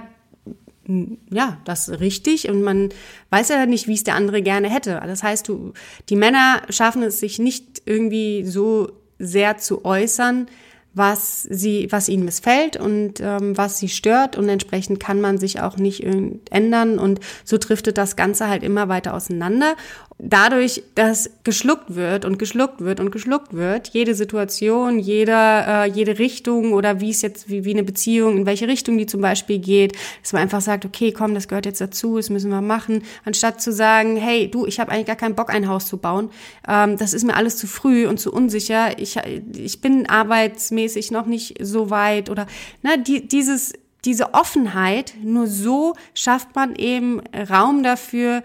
ja, 1.30 1.58
das 1.64 2.00
richtig 2.00 2.48
und 2.48 2.62
man 2.62 2.90
weiß 3.30 3.48
ja 3.50 3.66
nicht, 3.66 3.88
wie 3.88 3.94
es 3.94 4.04
der 4.04 4.14
andere 4.14 4.42
gerne 4.42 4.68
hätte. 4.68 5.00
Das 5.06 5.22
heißt, 5.22 5.48
du, 5.48 5.72
die 6.08 6.16
Männer 6.16 6.62
schaffen 6.68 7.02
es 7.02 7.20
sich 7.20 7.38
nicht 7.38 7.82
irgendwie 7.86 8.44
so 8.44 8.92
sehr 9.18 9.58
zu 9.58 9.84
äußern, 9.84 10.46
was 10.92 11.42
sie, 11.42 11.86
was 11.90 12.08
ihnen 12.08 12.24
missfällt 12.24 12.76
und 12.76 13.20
ähm, 13.20 13.56
was 13.56 13.78
sie 13.78 13.88
stört 13.88 14.36
und 14.36 14.48
entsprechend 14.48 14.98
kann 14.98 15.20
man 15.20 15.38
sich 15.38 15.60
auch 15.60 15.76
nicht 15.76 16.04
ändern 16.50 16.98
und 16.98 17.20
so 17.44 17.58
driftet 17.58 17.96
das 17.96 18.16
Ganze 18.16 18.48
halt 18.48 18.64
immer 18.64 18.88
weiter 18.88 19.14
auseinander 19.14 19.76
dadurch, 20.22 20.82
dass 20.94 21.30
geschluckt 21.44 21.94
wird 21.94 22.24
und 22.24 22.38
geschluckt 22.38 22.80
wird 22.80 23.00
und 23.00 23.10
geschluckt 23.10 23.54
wird, 23.54 23.88
jede 23.88 24.14
Situation, 24.14 24.98
jeder, 24.98 25.84
äh, 25.84 25.90
jede 25.90 26.18
Richtung 26.18 26.72
oder 26.72 27.00
wie 27.00 27.10
es 27.10 27.22
jetzt, 27.22 27.48
wie, 27.48 27.64
wie 27.64 27.72
eine 27.72 27.82
Beziehung, 27.82 28.36
in 28.36 28.46
welche 28.46 28.68
Richtung 28.68 28.98
die 28.98 29.06
zum 29.06 29.20
Beispiel 29.20 29.58
geht, 29.58 29.96
dass 30.22 30.32
man 30.32 30.42
einfach 30.42 30.60
sagt, 30.60 30.84
okay, 30.84 31.12
komm, 31.12 31.34
das 31.34 31.48
gehört 31.48 31.66
jetzt 31.66 31.80
dazu, 31.80 32.16
das 32.16 32.28
müssen 32.28 32.50
wir 32.50 32.60
machen, 32.60 33.02
anstatt 33.24 33.62
zu 33.62 33.72
sagen, 33.72 34.16
hey, 34.16 34.50
du, 34.50 34.66
ich 34.66 34.78
habe 34.78 34.92
eigentlich 34.92 35.06
gar 35.06 35.16
keinen 35.16 35.34
Bock, 35.34 35.50
ein 35.50 35.68
Haus 35.68 35.86
zu 35.86 35.96
bauen, 35.96 36.30
ähm, 36.68 36.98
das 36.98 37.14
ist 37.14 37.24
mir 37.24 37.36
alles 37.36 37.56
zu 37.56 37.66
früh 37.66 38.06
und 38.06 38.20
zu 38.20 38.32
unsicher, 38.32 38.98
ich, 38.98 39.16
ich 39.56 39.80
bin 39.80 40.06
arbeitsmäßig 40.06 41.10
noch 41.10 41.26
nicht 41.26 41.56
so 41.60 41.90
weit 41.90 42.28
oder 42.28 42.46
ne, 42.82 43.02
die, 43.02 43.26
dieses, 43.26 43.72
diese 44.04 44.34
Offenheit, 44.34 45.14
nur 45.22 45.46
so 45.46 45.94
schafft 46.14 46.54
man 46.54 46.74
eben 46.74 47.20
Raum 47.50 47.82
dafür, 47.82 48.42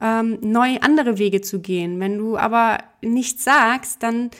ähm, 0.00 0.38
neu 0.40 0.78
andere 0.80 1.18
Wege 1.18 1.40
zu 1.40 1.60
gehen. 1.60 2.00
Wenn 2.00 2.18
du 2.18 2.36
aber 2.36 2.78
nichts 3.02 3.44
sagst, 3.44 4.02
dann 4.02 4.30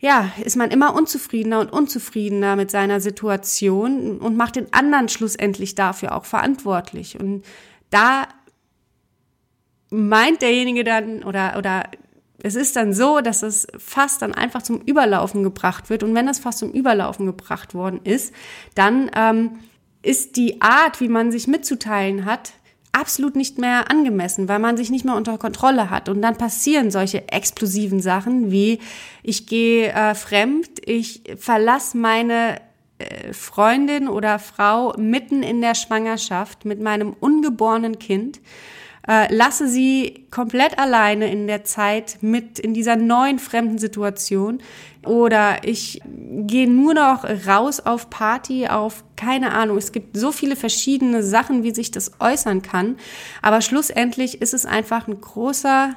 ja, 0.00 0.32
ist 0.42 0.56
man 0.56 0.70
immer 0.70 0.94
unzufriedener 0.94 1.60
und 1.60 1.72
unzufriedener 1.72 2.56
mit 2.56 2.70
seiner 2.70 3.00
Situation 3.00 4.18
und 4.18 4.36
macht 4.36 4.56
den 4.56 4.72
anderen 4.72 5.10
schlussendlich 5.10 5.74
dafür 5.74 6.16
auch 6.16 6.24
verantwortlich. 6.24 7.20
Und 7.20 7.44
da 7.90 8.26
meint 9.90 10.40
derjenige 10.40 10.84
dann 10.84 11.22
oder, 11.22 11.56
oder 11.58 11.84
es 12.42 12.54
ist 12.54 12.76
dann 12.76 12.94
so, 12.94 13.20
dass 13.20 13.42
es 13.42 13.66
fast 13.76 14.22
dann 14.22 14.34
einfach 14.34 14.62
zum 14.62 14.80
Überlaufen 14.80 15.42
gebracht 15.42 15.90
wird. 15.90 16.02
Und 16.02 16.14
wenn 16.14 16.28
es 16.28 16.38
fast 16.38 16.60
zum 16.60 16.72
Überlaufen 16.72 17.26
gebracht 17.26 17.74
worden 17.74 18.00
ist, 18.02 18.34
dann 18.74 19.10
ähm, 19.14 19.58
ist 20.02 20.36
die 20.36 20.62
Art, 20.62 21.00
wie 21.00 21.08
man 21.08 21.30
sich 21.30 21.46
mitzuteilen 21.46 22.24
hat, 22.24 22.52
absolut 22.92 23.36
nicht 23.36 23.58
mehr 23.58 23.90
angemessen, 23.90 24.48
weil 24.48 24.58
man 24.58 24.76
sich 24.76 24.90
nicht 24.90 25.04
mehr 25.04 25.16
unter 25.16 25.38
Kontrolle 25.38 25.90
hat. 25.90 26.08
Und 26.08 26.22
dann 26.22 26.36
passieren 26.36 26.90
solche 26.90 27.28
explosiven 27.28 28.00
Sachen 28.00 28.50
wie 28.50 28.78
ich 29.22 29.46
gehe 29.46 29.92
äh, 29.92 30.14
fremd, 30.14 30.68
ich 30.84 31.22
verlasse 31.36 31.96
meine 31.96 32.60
äh, 32.98 33.32
Freundin 33.32 34.08
oder 34.08 34.38
Frau 34.38 34.94
mitten 34.96 35.42
in 35.42 35.60
der 35.60 35.74
Schwangerschaft 35.74 36.64
mit 36.64 36.80
meinem 36.80 37.14
ungeborenen 37.18 37.98
Kind 37.98 38.40
äh, 39.08 39.32
lasse 39.34 39.66
sie 39.68 40.26
komplett 40.30 40.78
alleine 40.78 41.30
in 41.30 41.46
der 41.46 41.64
Zeit 41.64 42.18
mit 42.20 42.58
in 42.58 42.74
dieser 42.74 42.96
neuen 42.96 43.38
fremden 43.38 43.78
Situation. 43.78 44.60
Oder 45.04 45.64
ich 45.64 46.02
gehe 46.04 46.70
nur 46.70 46.94
noch 46.94 47.24
raus 47.46 47.80
auf 47.80 48.10
Party, 48.10 48.68
auf 48.68 49.02
keine 49.16 49.52
Ahnung. 49.52 49.78
Es 49.78 49.92
gibt 49.92 50.16
so 50.16 50.32
viele 50.32 50.56
verschiedene 50.56 51.22
Sachen, 51.22 51.62
wie 51.62 51.74
sich 51.74 51.90
das 51.90 52.12
äußern 52.20 52.62
kann. 52.62 52.96
Aber 53.40 53.62
schlussendlich 53.62 54.42
ist 54.42 54.52
es 54.52 54.66
einfach 54.66 55.08
ein 55.08 55.20
großer 55.20 55.96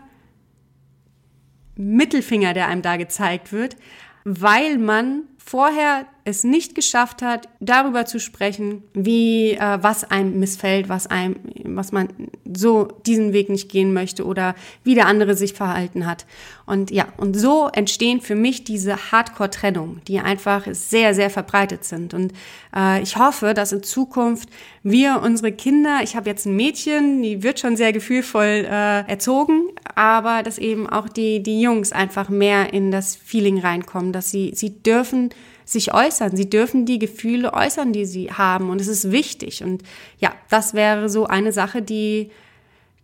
Mittelfinger, 1.76 2.54
der 2.54 2.68
einem 2.68 2.82
da 2.82 2.98
gezeigt 2.98 3.52
wird, 3.52 3.76
weil 4.24 4.78
man 4.78 5.24
vorher 5.38 6.06
es 6.26 6.44
nicht 6.44 6.74
geschafft 6.74 7.22
hat, 7.22 7.50
darüber 7.60 8.06
zu 8.06 8.20
sprechen, 8.20 8.84
wie 8.94 9.52
äh, 9.52 9.78
was 9.82 10.04
einem 10.04 10.40
missfällt, 10.40 10.88
was 10.88 11.08
einem, 11.08 11.36
was 11.64 11.92
man 11.92 12.10
so 12.56 12.88
diesen 13.06 13.34
Weg 13.34 13.50
nicht 13.50 13.70
gehen 13.70 13.94
möchte 13.94 14.26
oder 14.26 14.56
wie 14.84 14.96
der 14.96 15.08
andere 15.08 15.36
sich 15.36 15.54
verhalten 15.54 16.06
hat. 16.06 16.26
Und 16.66 16.92
ja, 16.92 17.08
und 17.18 17.36
so 17.36 17.68
entstehen 17.68 18.22
für 18.22 18.36
mich 18.36 18.64
diese 18.64 19.12
Hardcore-Trennungen, 19.12 20.02
die 20.08 20.20
einfach 20.20 20.66
sehr, 20.72 21.14
sehr 21.14 21.30
verbreitet 21.30 21.84
sind. 21.84 22.14
Und 22.14 22.32
äh, 22.74 23.02
ich 23.02 23.18
hoffe, 23.18 23.54
dass 23.54 23.74
in 23.74 23.84
Zukunft 23.84 24.48
wir 24.82 25.22
unsere 25.22 25.52
Kinder, 25.52 26.00
ich 26.04 26.16
habe 26.16 26.30
jetzt 26.30 26.46
ein 26.46 26.56
Mädchen, 26.56 27.22
die 27.22 27.44
wird 27.44 27.60
schon 27.60 27.76
sehr 27.76 27.92
gefühlvoll 27.92 28.66
äh, 28.66 29.10
erzogen, 29.10 29.64
aber 29.94 30.42
dass 30.44 30.58
eben 30.58 30.90
auch 30.90 31.10
die 31.10 31.44
die 31.44 31.62
Jungs 31.62 31.92
einfach 31.92 32.30
mehr 32.30 32.74
in 32.74 32.92
das 32.92 33.16
Feeling 33.16 33.60
reinkommen, 33.60 34.14
dass 34.14 34.32
sie 34.32 34.52
sie 34.56 34.82
dürfen 34.82 35.32
sich 35.74 35.94
äußern. 35.94 36.36
Sie 36.36 36.50
dürfen 36.50 36.86
die 36.86 37.00
Gefühle 37.00 37.54
äußern, 37.54 37.92
die 37.92 38.06
sie 38.06 38.32
haben. 38.32 38.70
Und 38.70 38.80
es 38.80 38.88
ist 38.88 39.12
wichtig. 39.12 39.64
Und 39.64 39.84
ja, 40.20 40.32
das 40.50 40.74
wäre 40.74 41.10
so 41.10 41.26
eine 41.28 41.52
Sache, 41.52 41.82
die, 41.82 42.32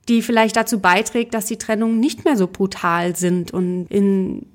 die 0.08 0.22
vielleicht 0.22 0.56
dazu 0.56 0.80
beiträgt, 0.80 1.34
dass 1.34 1.46
die 1.46 1.58
Trennungen 1.58 2.00
nicht 2.00 2.26
mehr 2.26 2.38
so 2.38 2.48
brutal 2.48 3.16
sind 3.16 3.52
und 3.52 3.88
in 3.88 4.46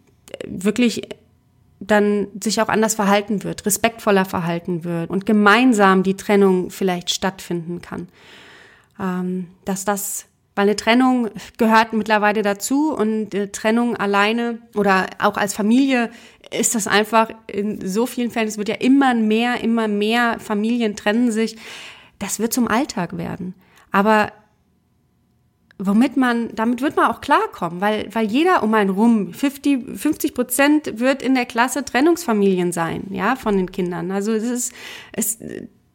wirklich 0.47 1.03
dann 1.81 2.29
sich 2.43 2.61
auch 2.61 2.69
anders 2.69 2.95
verhalten 2.95 3.45
wird, 3.45 3.67
respektvoller 3.67 4.25
verhalten 4.25 4.85
wird 4.85 5.11
und 5.11 5.27
gemeinsam 5.27 6.03
die 6.03 6.17
Trennung 6.17 6.71
vielleicht 6.71 7.11
stattfinden 7.11 7.83
kann. 7.83 8.09
Ähm, 8.99 9.49
dass 9.65 9.85
das, 9.85 10.27
weil 10.55 10.65
eine 10.65 10.77
Trennung 10.77 11.29
gehört 11.59 11.93
mittlerweile 11.93 12.43
dazu 12.43 12.95
und 12.95 13.35
äh, 13.35 13.49
Trennung 13.49 13.97
alleine 13.97 14.59
oder 14.75 15.07
auch 15.19 15.37
als 15.37 15.53
Familie 15.53 16.11
ist 16.59 16.75
das 16.75 16.87
einfach 16.87 17.31
in 17.47 17.87
so 17.87 18.07
vielen 18.07 18.31
Fällen, 18.31 18.49
es 18.49 18.59
wird 18.59 18.69
ja 18.69 18.77
immer 18.77 19.15
mehr, 19.15 19.63
immer 19.63 19.89
mehr 19.89 20.39
Familien 20.41 20.97
trennen 20.97 21.31
sich. 21.31 21.57
Das 22.19 22.39
wird 22.39 22.53
zum 22.53 22.69
Alltag 22.69 23.17
werden. 23.17 23.55
Aber 23.91 24.33
womit 25.79 26.17
man, 26.17 26.55
damit 26.55 26.81
wird 26.83 26.97
man 26.97 27.11
auch 27.11 27.21
klarkommen, 27.21 27.81
weil, 27.81 28.09
weil 28.13 28.27
jeder 28.27 28.63
um 28.63 28.73
einen 28.75 28.91
rum, 28.91 29.33
50, 29.33 29.99
50 29.99 30.35
Prozent 30.35 30.99
wird 31.01 31.23
in 31.23 31.35
der 31.35 31.47
Klasse 31.47 31.85
Trennungsfamilien 31.85 32.73
sein, 32.73 33.05
ja, 33.11 33.37
von 33.37 33.57
den 33.57 33.73
Kindern. 33.73 34.11
Also 34.11 34.33
es 34.33 34.45
ist, 34.45 34.73
es, 35.13 35.39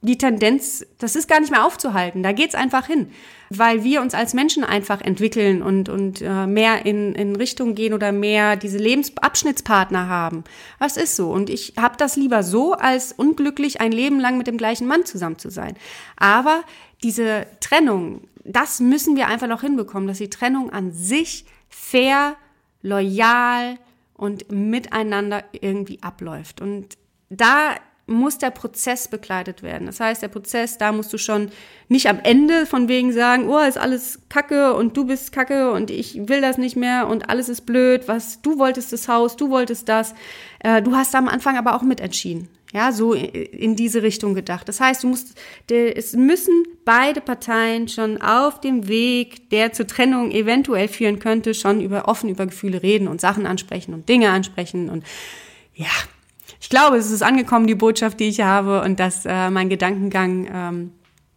die 0.02 0.18
Tendenz, 0.18 0.86
das 0.98 1.16
ist 1.16 1.28
gar 1.28 1.42
nicht 1.42 1.52
mehr 1.52 1.66
aufzuhalten. 1.66 2.24
Da 2.24 2.32
geht's 2.32 2.56
einfach 2.56 2.88
hin, 2.88 3.10
weil 3.50 3.84
wir 3.84 4.02
uns 4.02 4.14
als 4.14 4.34
Menschen 4.34 4.64
einfach 4.64 5.02
entwickeln 5.02 5.62
und, 5.62 5.90
und 5.90 6.22
äh, 6.22 6.48
mehr 6.48 6.86
in, 6.86 7.16
in 7.16 7.36
Richtung 7.36 7.76
gehen 7.76 7.94
oder 7.94 8.14
mehr 8.14 8.56
diese 8.56 8.78
Lebensabschnittspartner 8.78 10.08
haben. 10.08 10.46
Das 10.80 10.96
ist 10.96 11.18
so. 11.18 11.30
Und 11.32 11.50
ich 11.50 11.74
habe 11.78 11.98
das 11.98 12.16
lieber 12.16 12.44
so, 12.44 12.74
als 12.74 13.12
unglücklich 13.12 13.82
ein 13.82 13.92
Leben 13.92 14.22
lang 14.22 14.38
mit 14.38 14.48
dem 14.48 14.58
gleichen 14.58 14.88
Mann 14.88 15.06
zusammen 15.06 15.38
zu 15.38 15.50
sein. 15.50 15.76
Aber 16.16 16.64
diese 17.04 17.46
Trennung, 17.60 18.22
das 18.46 18.80
müssen 18.80 19.18
wir 19.18 19.28
einfach 19.28 19.48
noch 19.48 19.62
hinbekommen, 19.62 20.08
dass 20.08 20.20
die 20.20 20.30
Trennung 20.30 20.70
an 20.70 20.94
sich 20.94 21.46
fair, 21.68 22.36
loyal 22.82 23.78
und 24.14 24.50
miteinander 24.50 25.44
irgendwie 25.52 26.02
abläuft. 26.02 26.62
Und 26.62 26.98
da 27.30 27.76
muss 28.10 28.38
der 28.38 28.50
Prozess 28.50 29.08
begleitet 29.08 29.64
werden. 29.64 29.88
Das 29.88 30.00
heißt, 30.00 30.22
der 30.22 30.28
Prozess, 30.28 30.78
da 30.78 30.92
musst 30.92 31.14
du 31.14 31.18
schon 31.18 31.52
nicht 31.88 32.08
am 32.08 32.20
Ende 32.20 32.66
von 32.66 32.88
wegen 32.88 33.14
sagen, 33.14 33.48
oh, 33.48 33.60
ist 33.60 33.78
alles 33.78 34.20
Kacke 34.30 34.74
und 34.74 34.98
du 34.98 35.06
bist 35.06 35.32
Kacke 35.32 35.72
und 35.72 35.90
ich 35.90 36.28
will 36.28 36.42
das 36.42 36.58
nicht 36.58 36.76
mehr 36.76 37.08
und 37.08 37.30
alles 37.30 37.50
ist 37.50 37.66
blöd, 37.66 38.08
was 38.08 38.42
du 38.42 38.60
wolltest 38.60 38.92
das 38.92 39.08
Haus, 39.08 39.38
du 39.38 39.50
wolltest 39.50 39.88
das. 39.88 40.14
Äh, 40.60 40.82
du 40.82 40.96
hast 40.96 41.16
am 41.16 41.28
Anfang 41.28 41.58
aber 41.58 41.76
auch 41.76 41.82
mitentschieden. 41.82 42.50
Ja, 42.72 42.92
so 42.92 43.14
in 43.14 43.76
diese 43.76 44.04
Richtung 44.04 44.36
gedacht. 44.36 44.70
Das 44.70 44.80
heißt, 44.80 45.02
du 45.02 45.08
musst, 45.08 45.36
es 45.72 46.14
müssen 46.14 46.66
beide 46.86 47.20
Parteien 47.20 47.88
schon 47.88 48.22
auf 48.22 48.62
dem 48.62 48.88
Weg, 48.88 49.50
der 49.50 49.74
zur 49.74 49.88
Trennung 49.88 50.30
eventuell 50.30 50.88
führen 50.88 51.18
könnte, 51.18 51.56
schon 51.56 51.82
über 51.82 52.08
offen 52.08 52.30
über 52.30 52.46
Gefühle 52.46 52.84
reden 52.84 53.08
und 53.08 53.22
Sachen 53.22 53.48
ansprechen 53.48 53.96
und 53.96 54.08
Dinge 54.08 54.30
ansprechen 54.30 54.90
und 54.90 55.04
ja, 55.74 55.88
ich 56.60 56.70
glaube, 56.70 56.98
es 56.98 57.12
ist 57.12 57.24
angekommen, 57.24 57.68
die 57.68 57.76
Botschaft, 57.76 58.20
die 58.20 58.28
ich 58.28 58.42
habe 58.42 58.82
und 58.82 59.00
dass 59.00 59.26
äh, 59.26 59.50
mein 59.50 59.70
Gedankengang, 59.70 60.48
ähm, 60.52 60.94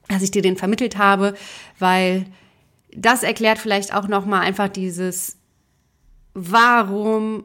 dass 0.09 0.23
ich 0.23 0.31
dir 0.31 0.43
den 0.43 0.57
vermittelt 0.57 0.99
habe, 0.99 1.35
weil 1.79 2.27
das 2.95 3.23
erklärt 3.23 3.59
vielleicht 3.59 3.95
auch 3.95 4.09
noch 4.09 4.27
mal 4.27 4.41
einfach 4.41 4.69
dieses, 4.69 5.39
warum 6.35 7.45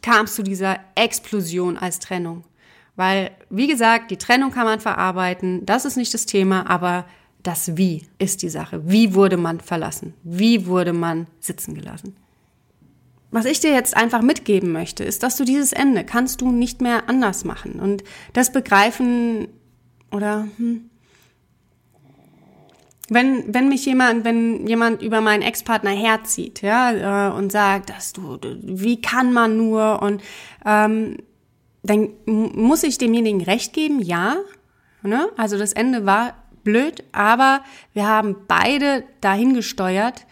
kam 0.00 0.24
es 0.24 0.34
zu 0.34 0.42
dieser 0.42 0.80
Explosion 0.94 1.76
als 1.76 1.98
Trennung? 1.98 2.44
Weil, 2.96 3.30
wie 3.48 3.68
gesagt, 3.68 4.10
die 4.10 4.18
Trennung 4.18 4.50
kann 4.50 4.64
man 4.64 4.80
verarbeiten, 4.80 5.64
das 5.64 5.84
ist 5.84 5.96
nicht 5.96 6.12
das 6.12 6.26
Thema, 6.26 6.68
aber 6.68 7.06
das 7.42 7.76
Wie 7.76 8.06
ist 8.18 8.42
die 8.42 8.48
Sache. 8.48 8.82
Wie 8.88 9.14
wurde 9.14 9.36
man 9.36 9.60
verlassen? 9.60 10.14
Wie 10.22 10.66
wurde 10.66 10.92
man 10.92 11.26
sitzen 11.40 11.74
gelassen? 11.74 12.16
Was 13.32 13.46
ich 13.46 13.60
dir 13.60 13.72
jetzt 13.72 13.96
einfach 13.96 14.20
mitgeben 14.22 14.72
möchte, 14.72 15.04
ist, 15.04 15.22
dass 15.22 15.36
du 15.36 15.44
dieses 15.44 15.72
Ende 15.72 16.04
kannst 16.04 16.42
du 16.42 16.52
nicht 16.52 16.82
mehr 16.82 17.08
anders 17.08 17.44
machen. 17.44 17.80
Und 17.80 18.04
das 18.34 18.52
begreifen 18.52 19.48
oder 20.10 20.46
hm, 20.58 20.90
wenn, 23.08 23.52
wenn 23.52 23.68
mich 23.68 23.84
jemand, 23.84 24.24
wenn 24.24 24.66
jemand 24.66 25.02
über 25.02 25.20
meinen 25.20 25.42
Ex-Partner 25.42 25.90
herzieht, 25.90 26.62
ja, 26.62 27.30
äh, 27.30 27.32
und 27.32 27.50
sagt, 27.50 27.90
dass 27.90 28.12
du, 28.12 28.38
wie 28.62 29.00
kann 29.00 29.32
man 29.32 29.56
nur 29.56 30.02
und 30.02 30.22
ähm, 30.64 31.16
dann 31.82 32.10
muss 32.26 32.84
ich 32.84 32.98
demjenigen 32.98 33.42
recht 33.42 33.72
geben, 33.72 34.00
ja. 34.00 34.36
Ne? 35.02 35.28
Also 35.36 35.58
das 35.58 35.72
Ende 35.72 36.06
war 36.06 36.34
blöd, 36.62 37.02
aber 37.12 37.64
wir 37.92 38.06
haben 38.06 38.36
beide 38.46 39.04
dahin 39.20 39.54
gesteuert, 39.54 40.26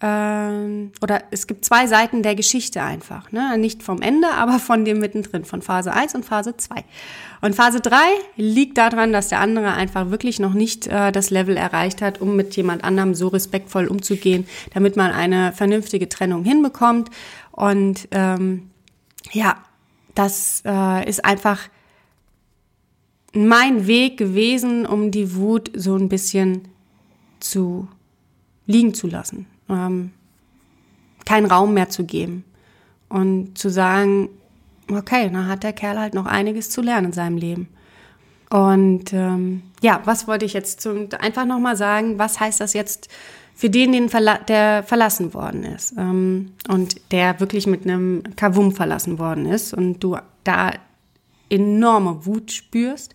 ähm, 0.00 0.92
oder 1.02 1.24
es 1.32 1.48
gibt 1.48 1.64
zwei 1.64 1.88
Seiten 1.88 2.22
der 2.22 2.36
Geschichte 2.36 2.82
einfach. 2.82 3.32
Ne? 3.32 3.58
Nicht 3.58 3.82
vom 3.82 4.00
Ende, 4.00 4.28
aber 4.32 4.60
von 4.60 4.84
dem 4.84 5.00
mittendrin, 5.00 5.44
von 5.44 5.60
Phase 5.60 5.92
1 5.92 6.14
und 6.14 6.24
Phase 6.24 6.56
2. 6.56 6.84
Und 7.40 7.56
Phase 7.56 7.80
3 7.80 7.96
liegt 8.36 8.78
daran, 8.78 9.12
dass 9.12 9.28
der 9.28 9.40
andere 9.40 9.72
einfach 9.72 10.10
wirklich 10.10 10.38
noch 10.38 10.54
nicht 10.54 10.86
äh, 10.86 11.10
das 11.10 11.30
Level 11.30 11.56
erreicht 11.56 12.00
hat, 12.00 12.20
um 12.20 12.36
mit 12.36 12.56
jemand 12.56 12.84
anderem 12.84 13.14
so 13.14 13.28
respektvoll 13.28 13.88
umzugehen, 13.88 14.46
damit 14.72 14.96
man 14.96 15.10
eine 15.10 15.52
vernünftige 15.52 16.08
Trennung 16.08 16.44
hinbekommt. 16.44 17.10
Und 17.50 18.06
ähm, 18.12 18.70
ja, 19.32 19.56
das 20.14 20.62
äh, 20.64 21.08
ist 21.08 21.24
einfach 21.24 21.68
mein 23.32 23.88
Weg 23.88 24.16
gewesen, 24.16 24.86
um 24.86 25.10
die 25.10 25.34
Wut 25.34 25.72
so 25.74 25.96
ein 25.96 26.08
bisschen 26.08 26.68
zu 27.40 27.88
liegen 28.66 28.94
zu 28.94 29.08
lassen 29.08 29.46
ähm, 29.68 30.12
keinen 31.24 31.46
Raum 31.46 31.74
mehr 31.74 31.88
zu 31.88 32.04
geben 32.04 32.44
und 33.08 33.58
zu 33.58 33.68
sagen, 33.68 34.30
okay, 34.90 35.30
dann 35.30 35.48
hat 35.48 35.62
der 35.62 35.72
Kerl 35.72 35.98
halt 35.98 36.14
noch 36.14 36.26
einiges 36.26 36.70
zu 36.70 36.80
lernen 36.80 37.06
in 37.06 37.12
seinem 37.12 37.36
Leben. 37.36 37.68
Und 38.50 39.12
ähm, 39.12 39.62
ja, 39.82 40.00
was 40.04 40.26
wollte 40.26 40.46
ich 40.46 40.54
jetzt 40.54 40.80
zum, 40.80 41.08
einfach 41.20 41.44
nochmal 41.44 41.76
sagen, 41.76 42.18
was 42.18 42.40
heißt 42.40 42.60
das 42.60 42.72
jetzt 42.72 43.08
für 43.54 43.68
den, 43.68 43.92
den 43.92 44.08
verla 44.08 44.38
der 44.38 44.84
verlassen 44.84 45.34
worden 45.34 45.64
ist 45.64 45.92
ähm, 45.98 46.52
und 46.68 47.12
der 47.12 47.40
wirklich 47.40 47.66
mit 47.66 47.84
einem 47.84 48.22
Kavum 48.36 48.72
verlassen 48.72 49.18
worden 49.18 49.46
ist 49.46 49.74
und 49.74 49.98
du 50.00 50.16
da 50.44 50.70
enorme 51.50 52.24
Wut 52.24 52.52
spürst, 52.52 53.14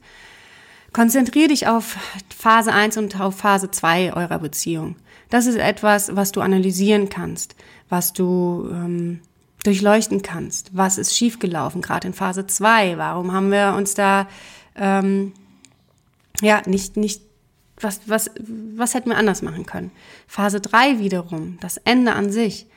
konzentriere 0.91 1.47
dich 1.47 1.67
auf 1.67 1.97
Phase 2.37 2.71
1 2.71 2.97
und 2.97 3.19
auf 3.19 3.37
Phase 3.37 3.71
2 3.71 4.13
eurer 4.13 4.39
Beziehung. 4.39 4.95
Das 5.33 5.47
ist 5.47 5.55
etwas, 5.55 6.15
was 6.15 6.31
du 6.31 6.41
analysieren 6.41 7.09
kannst, 7.09 7.55
was 7.89 8.13
du 8.13 8.69
ähm, 8.71 9.19
durchleuchten 9.63 10.21
kannst. 10.21 10.77
Was 10.77 10.99
ist 10.99 11.17
schiefgelaufen, 11.17 11.81
gerade 11.81 12.07
in 12.07 12.13
Phase 12.13 12.45
2? 12.45 12.99
Warum 12.99 13.33
haben 13.33 13.51
wir 13.51 13.73
uns 13.75 13.95
da 13.95 14.27
ähm, 14.75 15.33
ja 16.43 16.61
nicht, 16.67 16.97
nicht 16.97 17.23
was, 17.79 18.01
was, 18.05 18.29
was 18.75 18.93
hätten 18.93 19.09
wir 19.09 19.17
anders 19.17 19.41
machen 19.41 19.65
können? 19.65 19.89
Phase 20.27 20.61
3 20.61 20.99
wiederum, 20.99 21.57
das 21.61 21.77
Ende 21.77 22.13
an 22.13 22.31
sich. 22.31 22.67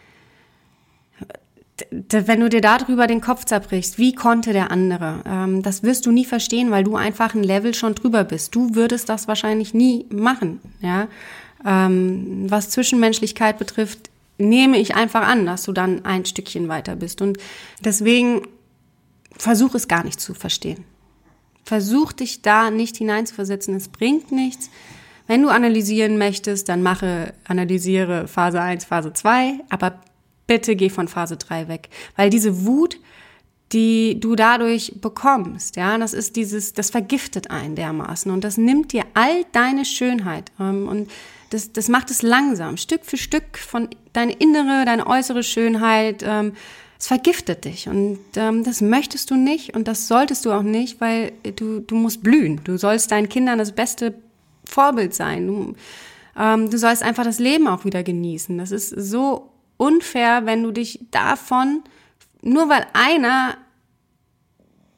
Wenn 2.09 2.41
du 2.41 2.49
dir 2.49 2.63
darüber 2.63 3.07
den 3.07 3.21
Kopf 3.21 3.45
zerbrichst, 3.45 3.99
wie 3.99 4.15
konnte 4.15 4.55
der 4.55 4.71
andere? 4.71 5.21
Ähm, 5.27 5.63
das 5.63 5.83
wirst 5.83 6.07
du 6.07 6.11
nie 6.11 6.25
verstehen, 6.25 6.71
weil 6.71 6.85
du 6.85 6.97
einfach 6.97 7.35
ein 7.35 7.45
Level 7.45 7.75
schon 7.75 7.95
drüber 7.95 8.25
bist. 8.25 8.55
Du 8.55 8.75
würdest 8.75 9.11
das 9.11 9.29
wahrscheinlich 9.29 9.75
nie 9.75 10.07
machen, 10.09 10.61
ja. 10.81 11.09
Ähm, 11.67 12.47
was 12.49 12.71
Zwischenmenschlichkeit 12.71 13.59
betrifft, 13.59 14.11
nehme 14.39 14.79
ich 14.79 14.95
einfach 14.95 15.27
an, 15.27 15.47
dass 15.47 15.65
du 15.65 15.73
dann 15.73 16.05
ein 16.05 16.25
Stückchen 16.25 16.69
weiter 16.69 16.97
bist. 16.97 17.21
Und 17.21 17.39
deswegen 17.81 18.43
versuch 19.37 19.75
es 19.75 19.89
gar 19.89 20.05
nicht 20.05 20.21
zu 20.21 20.33
verstehen. 20.33 20.85
Versuch 21.65 22.13
dich 22.13 22.43
da 22.43 22.71
nicht 22.71 22.97
hineinzuversetzen. 22.97 23.75
Es 23.75 23.89
bringt 23.89 24.31
nichts. 24.31 24.71
Wenn 25.27 25.43
du 25.43 25.49
analysieren 25.49 26.19
möchtest, 26.19 26.69
dann 26.69 26.83
mache, 26.83 27.35
analysiere 27.49 28.29
Phase 28.29 28.61
1, 28.61 28.85
Phase 28.85 29.13
2, 29.13 29.61
aber 29.69 30.01
bitte 30.47 30.77
geh 30.77 30.89
von 30.89 31.09
Phase 31.09 31.37
3 31.37 31.67
weg. 31.67 31.89
Weil 32.15 32.31
diese 32.31 32.65
Wut, 32.65 33.01
die 33.73 34.21
du 34.21 34.37
dadurch 34.37 34.93
bekommst, 35.01 35.75
ja, 35.75 35.99
das 35.99 36.13
ist 36.13 36.37
dieses, 36.37 36.75
das 36.75 36.91
vergiftet 36.91 37.51
einen 37.51 37.75
dermaßen 37.75 38.31
und 38.31 38.45
das 38.45 38.57
nimmt 38.57 38.93
dir 38.93 39.03
all 39.15 39.45
deine 39.51 39.85
Schönheit. 39.85 40.53
Ähm, 40.61 40.87
und 40.87 41.11
das, 41.51 41.73
das 41.73 41.89
macht 41.89 42.11
es 42.11 42.23
langsam, 42.23 42.77
Stück 42.77 43.05
für 43.05 43.17
Stück 43.17 43.59
von 43.59 43.89
deine 44.13 44.33
innere, 44.33 44.85
deine 44.85 45.07
äußere 45.07 45.43
Schönheit. 45.43 46.23
Ähm, 46.27 46.53
es 46.99 47.09
vergiftet 47.09 47.67
dich 47.67 47.89
und 47.89 48.19
ähm, 48.37 48.65
das 48.65 48.81
möchtest 48.81 49.31
du 49.31 49.35
nicht 49.35 49.77
und 49.77 49.87
das 49.87 50.09
solltest 50.09 50.47
du 50.47 50.53
auch 50.53 50.63
nicht, 50.63 51.01
weil 51.01 51.33
du, 51.57 51.81
du 51.81 51.95
musst 51.95 52.23
blühen. 52.23 52.63
Du 52.65 52.79
sollst 52.79 53.13
deinen 53.13 53.29
Kindern 53.29 53.59
das 53.59 53.73
beste 53.73 54.15
Vorbild 54.65 55.15
sein. 55.15 55.47
Du, 55.47 55.75
ähm, 56.39 56.71
du 56.71 56.79
sollst 56.79 57.03
einfach 57.03 57.25
das 57.25 57.39
Leben 57.39 57.69
auch 57.69 57.85
wieder 57.85 58.03
genießen. 58.03 58.57
Das 58.57 58.71
ist 58.71 58.89
so 58.91 59.51
unfair, 59.77 60.47
wenn 60.47 60.63
du 60.63 60.71
dich 60.71 61.01
davon, 61.11 61.83
nur 62.41 62.69
weil 62.71 62.87
einer 62.95 63.59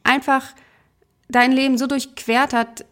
einfach 0.04 0.54
dein 1.28 1.52
Leben 1.52 1.78
so 1.78 1.86
durchquert 1.86 2.52
hat, 2.52 2.84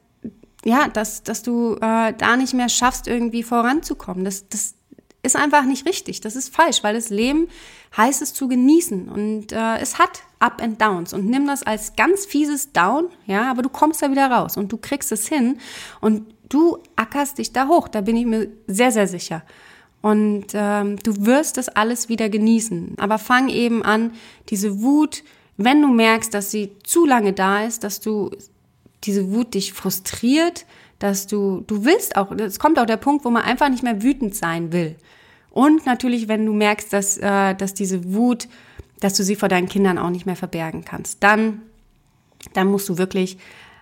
ja, 0.66 0.88
dass, 0.88 1.22
dass 1.22 1.42
du 1.44 1.76
äh, 1.76 2.12
da 2.12 2.36
nicht 2.36 2.52
mehr 2.52 2.68
schaffst, 2.68 3.06
irgendwie 3.06 3.44
voranzukommen. 3.44 4.24
Das, 4.24 4.48
das 4.48 4.74
ist 5.22 5.36
einfach 5.36 5.64
nicht 5.64 5.86
richtig. 5.86 6.20
Das 6.20 6.34
ist 6.34 6.54
falsch, 6.54 6.82
weil 6.82 6.94
das 6.94 7.08
Leben 7.08 7.48
heißt 7.96 8.20
es 8.20 8.34
zu 8.34 8.48
genießen 8.48 9.08
und 9.08 9.52
äh, 9.52 9.78
es 9.78 9.98
hat 9.98 10.22
Up 10.40 10.60
and 10.60 10.82
Downs 10.82 11.12
und 11.12 11.26
nimm 11.26 11.46
das 11.46 11.62
als 11.62 11.94
ganz 11.94 12.26
fieses 12.26 12.72
Down, 12.72 13.06
ja, 13.26 13.48
aber 13.48 13.62
du 13.62 13.68
kommst 13.68 14.02
da 14.02 14.10
wieder 14.10 14.28
raus 14.28 14.56
und 14.56 14.72
du 14.72 14.76
kriegst 14.76 15.12
es 15.12 15.28
hin 15.28 15.58
und 16.00 16.26
du 16.48 16.78
ackerst 16.96 17.38
dich 17.38 17.52
da 17.52 17.68
hoch. 17.68 17.86
Da 17.86 18.00
bin 18.00 18.16
ich 18.16 18.26
mir 18.26 18.48
sehr, 18.66 18.90
sehr 18.90 19.06
sicher. 19.06 19.42
Und 20.02 20.46
ähm, 20.52 20.96
du 21.02 21.26
wirst 21.26 21.56
das 21.56 21.68
alles 21.68 22.08
wieder 22.08 22.28
genießen. 22.28 22.94
Aber 22.98 23.18
fang 23.18 23.48
eben 23.48 23.82
an, 23.82 24.12
diese 24.50 24.82
Wut, 24.82 25.24
wenn 25.56 25.80
du 25.80 25.88
merkst, 25.88 26.34
dass 26.34 26.50
sie 26.50 26.72
zu 26.84 27.06
lange 27.06 27.32
da 27.32 27.64
ist, 27.64 27.82
dass 27.82 28.00
du 28.00 28.30
diese 29.06 29.32
Wut 29.32 29.54
dich 29.54 29.72
frustriert, 29.72 30.66
dass 30.98 31.26
du, 31.26 31.62
du 31.66 31.84
willst 31.84 32.16
auch, 32.16 32.32
es 32.32 32.58
kommt 32.58 32.78
auch 32.78 32.86
der 32.86 32.96
Punkt, 32.96 33.24
wo 33.24 33.30
man 33.30 33.42
einfach 33.42 33.68
nicht 33.68 33.82
mehr 33.82 34.02
wütend 34.02 34.34
sein 34.34 34.72
will. 34.72 34.96
Und 35.50 35.86
natürlich, 35.86 36.28
wenn 36.28 36.44
du 36.44 36.52
merkst, 36.52 36.92
dass, 36.92 37.16
äh, 37.18 37.54
dass 37.54 37.74
diese 37.74 38.12
Wut, 38.12 38.48
dass 39.00 39.14
du 39.14 39.22
sie 39.22 39.36
vor 39.36 39.48
deinen 39.48 39.68
Kindern 39.68 39.98
auch 39.98 40.10
nicht 40.10 40.26
mehr 40.26 40.36
verbergen 40.36 40.84
kannst, 40.84 41.22
dann, 41.22 41.62
dann 42.52 42.66
musst 42.66 42.88
du 42.88 42.98
wirklich 42.98 43.38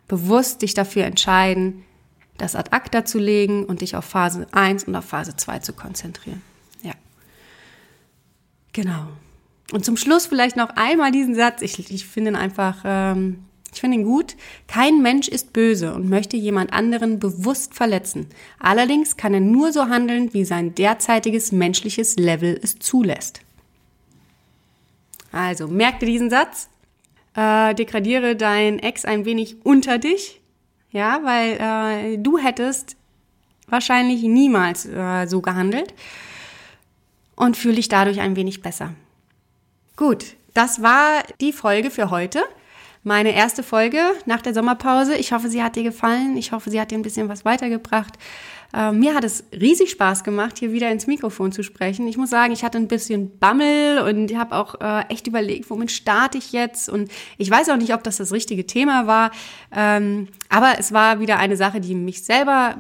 bewusst 0.09 0.63
dich 0.63 0.75
dafür 0.75 1.05
entscheiden, 1.05 1.85
das 2.37 2.57
ad 2.57 2.71
acta 2.73 3.05
zu 3.05 3.19
legen 3.19 3.65
und 3.65 3.81
dich 3.81 3.97
auf 3.97 4.05
Phase 4.05 4.47
1 4.53 4.85
und 4.85 4.97
auf 4.97 5.05
Phase 5.05 5.37
2 5.37 5.61
zu 5.61 5.73
konzentrieren. 5.73 6.43
Ja. 6.83 6.93
Genau. 8.73 9.07
Und 9.73 9.85
zum 9.85 9.97
Schluss 9.97 10.27
vielleicht 10.27 10.57
noch 10.57 10.71
einmal 10.71 11.11
diesen 11.11 11.35
Satz. 11.35 11.63
Ich, 11.63 11.91
ich 11.91 12.07
finde 12.07 12.33
ihn 12.33 12.37
einfach, 12.37 12.83
ähm, 12.85 13.45
ich 13.75 13.81
finde 13.81 13.99
ihn 13.99 14.05
gut. 14.05 14.37
Kein 14.67 15.03
Mensch 15.03 15.29
ist 15.29 15.53
böse 15.53 15.95
und 15.95 16.09
möchte 16.09 16.37
jemand 16.37 16.73
anderen 16.73 17.19
bewusst 17.19 17.75
verletzen. 17.75 18.29
Allerdings 18.59 19.17
kann 19.17 19.35
er 19.35 19.41
nur 19.41 19.73
so 19.73 19.89
handeln, 19.89 20.33
wie 20.33 20.45
sein 20.45 20.75
derzeitiges 20.75 21.53
menschliches 21.53 22.17
Level 22.17 22.59
es 22.63 22.79
zulässt. 22.79 23.41
Also, 25.33 25.67
merk 25.67 25.99
dir 25.99 26.07
diesen 26.07 26.31
Satz. 26.31 26.69
Äh, 27.35 27.75
degradiere 27.75 28.37
dein 28.37 28.79
Ex 28.79 29.05
ein 29.05 29.25
wenig 29.25 29.57
unter 29.65 29.99
dich. 29.99 30.41
Ja, 30.91 31.21
weil 31.25 32.15
äh, 32.15 32.19
du 32.19 32.39
hättest 32.39 32.97
wahrscheinlich 33.67 34.23
niemals 34.23 34.87
äh, 34.87 35.27
so 35.27 35.41
gehandelt 35.41 35.93
und 37.35 37.57
fühle 37.57 37.75
dich 37.75 37.89
dadurch 37.89 38.21
ein 38.21 38.37
wenig 38.37 38.63
besser. 38.63 38.95
Gut, 39.97 40.37
das 40.55 40.83
war 40.83 41.25
die 41.41 41.53
Folge 41.53 41.91
für 41.91 42.11
heute 42.11 42.45
meine 43.05 43.35
erste 43.35 43.63
Folge 43.63 44.01
nach 44.25 44.41
der 44.41 44.55
Sommerpause. 44.55 45.15
Ich 45.15 45.33
hoffe, 45.33 45.49
sie 45.49 45.63
hat 45.63 45.77
dir 45.77 45.83
gefallen. 45.83 46.37
Ich 46.37 46.53
hoffe, 46.53 46.71
sie 46.71 46.81
hat 46.81 46.91
dir 46.91 46.99
ein 46.99 47.03
bisschen 47.03 47.29
was 47.29 47.45
weitergebracht. 47.45 48.15
Äh, 48.75 48.93
mir 48.93 49.15
hat 49.15 49.25
es 49.25 49.45
riesig 49.53 49.91
Spaß 49.91 50.25
gemacht, 50.25 50.59
hier 50.59 50.73
wieder 50.73 50.91
ins 50.91 51.07
Mikrofon 51.07 51.53
zu 51.53 51.63
sprechen. 51.63 52.09
Ich 52.09 52.17
muss 52.17 52.31
sagen, 52.31 52.53
ich 52.53 52.65
hatte 52.65 52.79
ein 52.79 52.89
bisschen 52.89 53.39
Bammel 53.39 54.01
und 54.01 54.35
habe 54.37 54.57
auch 54.57 54.81
äh, 54.81 55.03
echt 55.11 55.27
überlegt, 55.27 55.71
womit 55.71 55.93
starte 55.93 56.39
ich 56.39 56.53
jetzt. 56.53 56.89
Und 56.89 57.11
ich 57.39 57.51
weiß 57.51 57.69
auch 57.69 57.77
nicht, 57.77 57.95
ob 57.95 58.03
das 58.03 58.17
das 58.17 58.33
richtige 58.33 58.67
Thema 58.67 59.07
war. 59.07 59.31
Ähm, 59.71 60.29
aber 60.49 60.75
es 60.79 60.93
war 60.93 61.21
wieder 61.21 61.39
eine 61.39 61.57
Sache, 61.57 61.81
die 61.81 61.95
mich 61.95 62.25
selber 62.25 62.79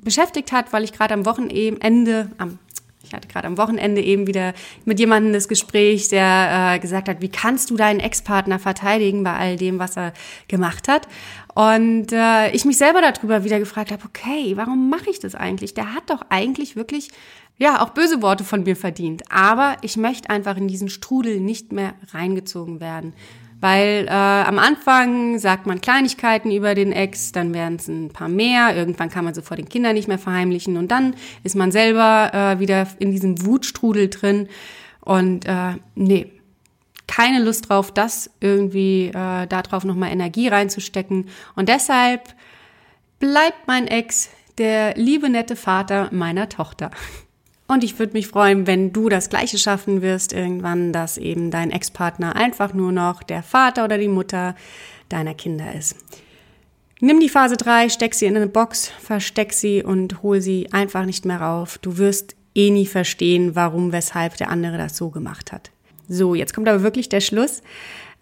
beschäftigt 0.00 0.52
hat, 0.52 0.72
weil 0.72 0.84
ich 0.84 0.92
gerade 0.92 1.14
am 1.14 1.26
Wochenende, 1.26 2.30
am 2.38 2.58
ich 3.02 3.14
hatte 3.14 3.28
gerade 3.28 3.46
am 3.46 3.58
Wochenende 3.58 4.02
eben 4.02 4.26
wieder 4.26 4.54
mit 4.84 4.98
jemandem 4.98 5.32
das 5.32 5.48
Gespräch, 5.48 6.08
der 6.08 6.74
äh, 6.74 6.78
gesagt 6.78 7.08
hat, 7.08 7.20
wie 7.20 7.28
kannst 7.28 7.70
du 7.70 7.76
deinen 7.76 8.00
Ex-Partner 8.00 8.58
verteidigen 8.58 9.22
bei 9.22 9.34
all 9.34 9.56
dem, 9.56 9.78
was 9.78 9.96
er 9.96 10.12
gemacht 10.48 10.88
hat? 10.88 11.08
Und 11.54 12.12
äh, 12.12 12.50
ich 12.50 12.64
mich 12.64 12.76
selber 12.76 13.00
darüber 13.00 13.44
wieder 13.44 13.58
gefragt 13.58 13.92
habe, 13.92 14.04
okay, 14.04 14.52
warum 14.56 14.90
mache 14.90 15.10
ich 15.10 15.20
das 15.20 15.34
eigentlich? 15.34 15.74
Der 15.74 15.94
hat 15.94 16.10
doch 16.10 16.22
eigentlich 16.28 16.76
wirklich 16.76 17.10
ja, 17.56 17.82
auch 17.82 17.90
böse 17.90 18.22
Worte 18.22 18.44
von 18.44 18.62
mir 18.62 18.76
verdient. 18.76 19.24
Aber 19.30 19.76
ich 19.82 19.96
möchte 19.96 20.30
einfach 20.30 20.56
in 20.56 20.68
diesen 20.68 20.88
Strudel 20.88 21.40
nicht 21.40 21.72
mehr 21.72 21.94
reingezogen 22.12 22.80
werden. 22.80 23.14
Weil 23.60 24.06
äh, 24.06 24.10
am 24.10 24.58
Anfang 24.58 25.38
sagt 25.38 25.66
man 25.66 25.80
Kleinigkeiten 25.80 26.52
über 26.52 26.74
den 26.74 26.92
Ex, 26.92 27.32
dann 27.32 27.52
werden 27.52 27.76
es 27.76 27.88
ein 27.88 28.10
paar 28.10 28.28
mehr, 28.28 28.76
irgendwann 28.76 29.10
kann 29.10 29.24
man 29.24 29.34
sie 29.34 29.42
vor 29.42 29.56
den 29.56 29.68
Kindern 29.68 29.94
nicht 29.94 30.06
mehr 30.06 30.18
verheimlichen 30.18 30.76
und 30.76 30.88
dann 30.92 31.14
ist 31.42 31.56
man 31.56 31.72
selber 31.72 32.30
äh, 32.32 32.60
wieder 32.60 32.86
in 33.00 33.10
diesem 33.10 33.44
Wutstrudel 33.44 34.08
drin. 34.08 34.48
Und 35.00 35.46
äh, 35.46 35.74
nee, 35.96 36.30
keine 37.08 37.42
Lust 37.42 37.68
drauf, 37.68 37.92
das 37.92 38.30
irgendwie 38.40 39.08
äh, 39.08 39.46
darauf 39.46 39.84
nochmal 39.84 40.12
Energie 40.12 40.46
reinzustecken. 40.46 41.28
Und 41.56 41.68
deshalb 41.68 42.34
bleibt 43.18 43.66
mein 43.66 43.88
Ex 43.88 44.30
der 44.58 44.94
liebe 44.94 45.28
nette 45.28 45.56
Vater 45.56 46.08
meiner 46.12 46.48
Tochter. 46.48 46.90
Und 47.70 47.84
ich 47.84 47.98
würde 47.98 48.14
mich 48.14 48.28
freuen, 48.28 48.66
wenn 48.66 48.94
du 48.94 49.10
das 49.10 49.28
Gleiche 49.28 49.58
schaffen 49.58 50.00
wirst 50.00 50.32
irgendwann, 50.32 50.92
dass 50.92 51.18
eben 51.18 51.50
dein 51.50 51.70
Ex-Partner 51.70 52.34
einfach 52.34 52.72
nur 52.72 52.92
noch 52.92 53.22
der 53.22 53.42
Vater 53.42 53.84
oder 53.84 53.98
die 53.98 54.08
Mutter 54.08 54.56
deiner 55.10 55.34
Kinder 55.34 55.74
ist. 55.74 55.96
Nimm 57.00 57.20
die 57.20 57.28
Phase 57.28 57.58
3, 57.58 57.90
steck 57.90 58.14
sie 58.14 58.24
in 58.24 58.36
eine 58.36 58.48
Box, 58.48 58.90
versteck 59.00 59.52
sie 59.52 59.84
und 59.84 60.22
hol 60.22 60.40
sie 60.40 60.72
einfach 60.72 61.04
nicht 61.04 61.26
mehr 61.26 61.42
rauf. 61.42 61.76
Du 61.78 61.98
wirst 61.98 62.34
eh 62.54 62.70
nie 62.70 62.86
verstehen, 62.86 63.54
warum, 63.54 63.92
weshalb 63.92 64.38
der 64.38 64.48
andere 64.48 64.78
das 64.78 64.96
so 64.96 65.10
gemacht 65.10 65.52
hat. 65.52 65.70
So, 66.08 66.34
jetzt 66.34 66.54
kommt 66.54 66.68
aber 66.68 66.82
wirklich 66.82 67.10
der 67.10 67.20
Schluss. 67.20 67.62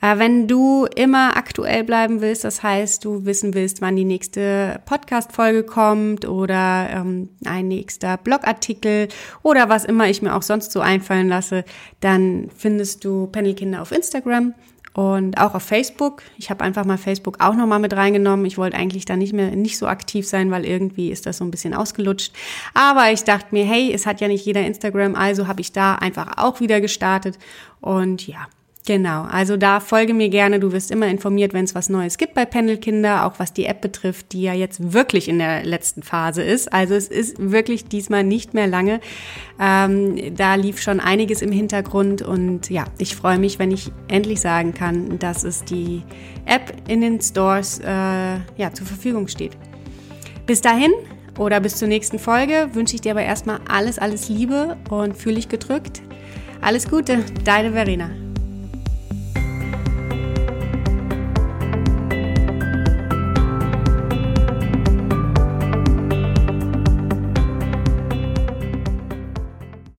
Äh, 0.01 0.19
wenn 0.19 0.47
du 0.47 0.87
immer 0.95 1.37
aktuell 1.37 1.85
bleiben 1.85 2.21
willst, 2.21 2.45
das 2.45 2.63
heißt, 2.63 3.05
du 3.05 3.25
wissen 3.25 3.55
willst, 3.55 3.81
wann 3.81 3.97
die 3.97 4.05
nächste 4.05 4.81
Podcast-Folge 4.85 5.65
kommt 5.65 6.29
oder 6.29 6.89
ähm, 6.91 7.31
ein 7.45 7.69
nächster 7.69 8.17
Blogartikel 8.17 9.09
oder 9.43 9.69
was 9.69 9.85
immer 9.85 10.09
ich 10.09 10.23
mir 10.23 10.35
auch 10.35 10.43
sonst 10.43 10.73
so 10.73 10.81
einfallen 10.81 11.29
lasse, 11.29 11.65
dann 12.01 12.51
findest 12.55 13.05
du 13.05 13.27
Panelkinder 13.29 13.81
auf 13.81 13.93
Instagram 13.93 14.55
und 14.97 15.39
auch 15.39 15.55
auf 15.55 15.63
Facebook. 15.63 16.23
Ich 16.39 16.49
habe 16.49 16.65
einfach 16.65 16.87
mal 16.87 16.97
Facebook 16.97 17.37
auch 17.41 17.55
nochmal 17.55 17.81
mit 17.81 17.95
reingenommen. 17.95 18.47
Ich 18.47 18.57
wollte 18.57 18.79
eigentlich 18.79 19.05
da 19.05 19.15
nicht 19.15 19.35
mehr 19.35 19.55
nicht 19.55 19.77
so 19.77 19.87
aktiv 19.87 20.27
sein, 20.27 20.51
weil 20.51 20.65
irgendwie 20.65 21.11
ist 21.11 21.27
das 21.27 21.37
so 21.37 21.45
ein 21.45 21.51
bisschen 21.51 21.75
ausgelutscht. 21.75 22.33
Aber 22.73 23.13
ich 23.13 23.23
dachte 23.23 23.49
mir, 23.51 23.67
hey, 23.67 23.93
es 23.93 24.07
hat 24.07 24.23
ja 24.23 24.29
nicht 24.29 24.47
jeder 24.47 24.65
Instagram, 24.65 25.15
also 25.15 25.49
habe 25.49 25.61
ich 25.61 25.73
da 25.73 25.97
einfach 25.97 26.39
auch 26.39 26.61
wieder 26.61 26.81
gestartet. 26.81 27.39
Und 27.83 28.27
ja, 28.27 28.47
Genau, 28.87 29.23
also 29.25 29.57
da 29.57 29.81
folge 29.81 30.15
mir 30.15 30.29
gerne. 30.29 30.61
Du 30.61 30.71
wirst 30.71 30.93
immer 30.93 31.09
informiert, 31.09 31.53
wenn 31.53 31.65
es 31.65 31.75
was 31.75 31.89
Neues 31.89 32.19
gibt 32.19 32.35
bei 32.35 32.45
Pendelkinder, 32.45 33.27
auch 33.27 33.41
was 33.41 33.53
die 33.53 33.67
App 33.67 33.81
betrifft, 33.81 34.33
die 34.33 34.43
ja 34.43 34.55
jetzt 34.55 34.93
wirklich 34.93 35.29
in 35.29 35.41
der 35.41 35.65
letzten 35.65 36.05
Phase 36.05 36.45
ist. 36.45 36.73
Also 36.73 36.95
es 36.95 37.09
ist 37.09 37.35
wirklich 37.39 37.87
diesmal 37.87 38.23
nicht 38.23 38.55
mehr 38.55 38.69
lange. 38.69 39.01
Ähm, 39.61 40.37
da 40.37 40.55
lief 40.55 40.81
schon 40.81 41.01
einiges 41.01 41.43
im 41.43 41.51
Hintergrund 41.51 42.23
und 42.23 42.71
ja, 42.71 42.85
ich 42.99 43.17
freue 43.17 43.39
mich, 43.39 43.59
wenn 43.59 43.73
ich 43.73 43.91
endlich 44.07 44.41
sagen 44.41 44.73
kann, 44.73 45.19
dass 45.19 45.43
es 45.43 45.65
die 45.65 46.05
App 46.45 46.73
in 46.87 47.01
den 47.01 47.21
Stores 47.21 47.81
äh, 47.81 47.87
ja, 47.87 48.73
zur 48.73 48.87
Verfügung 48.87 49.27
steht. 49.27 49.57
Bis 50.47 50.61
dahin 50.61 50.93
oder 51.39 51.59
bis 51.59 51.75
zur 51.75 51.89
nächsten 51.89 52.21
Folge 52.21 52.69
wünsche 52.73 52.95
ich 52.95 53.01
dir 53.01 53.11
aber 53.11 53.23
erstmal 53.23 53.59
alles, 53.69 53.99
alles 53.99 54.29
Liebe 54.29 54.77
und 54.91 55.17
fühle 55.17 55.35
dich 55.35 55.49
gedrückt. 55.49 56.03
Alles 56.61 56.89
Gute, 56.89 57.25
deine 57.45 57.73
Verena. 57.73 58.26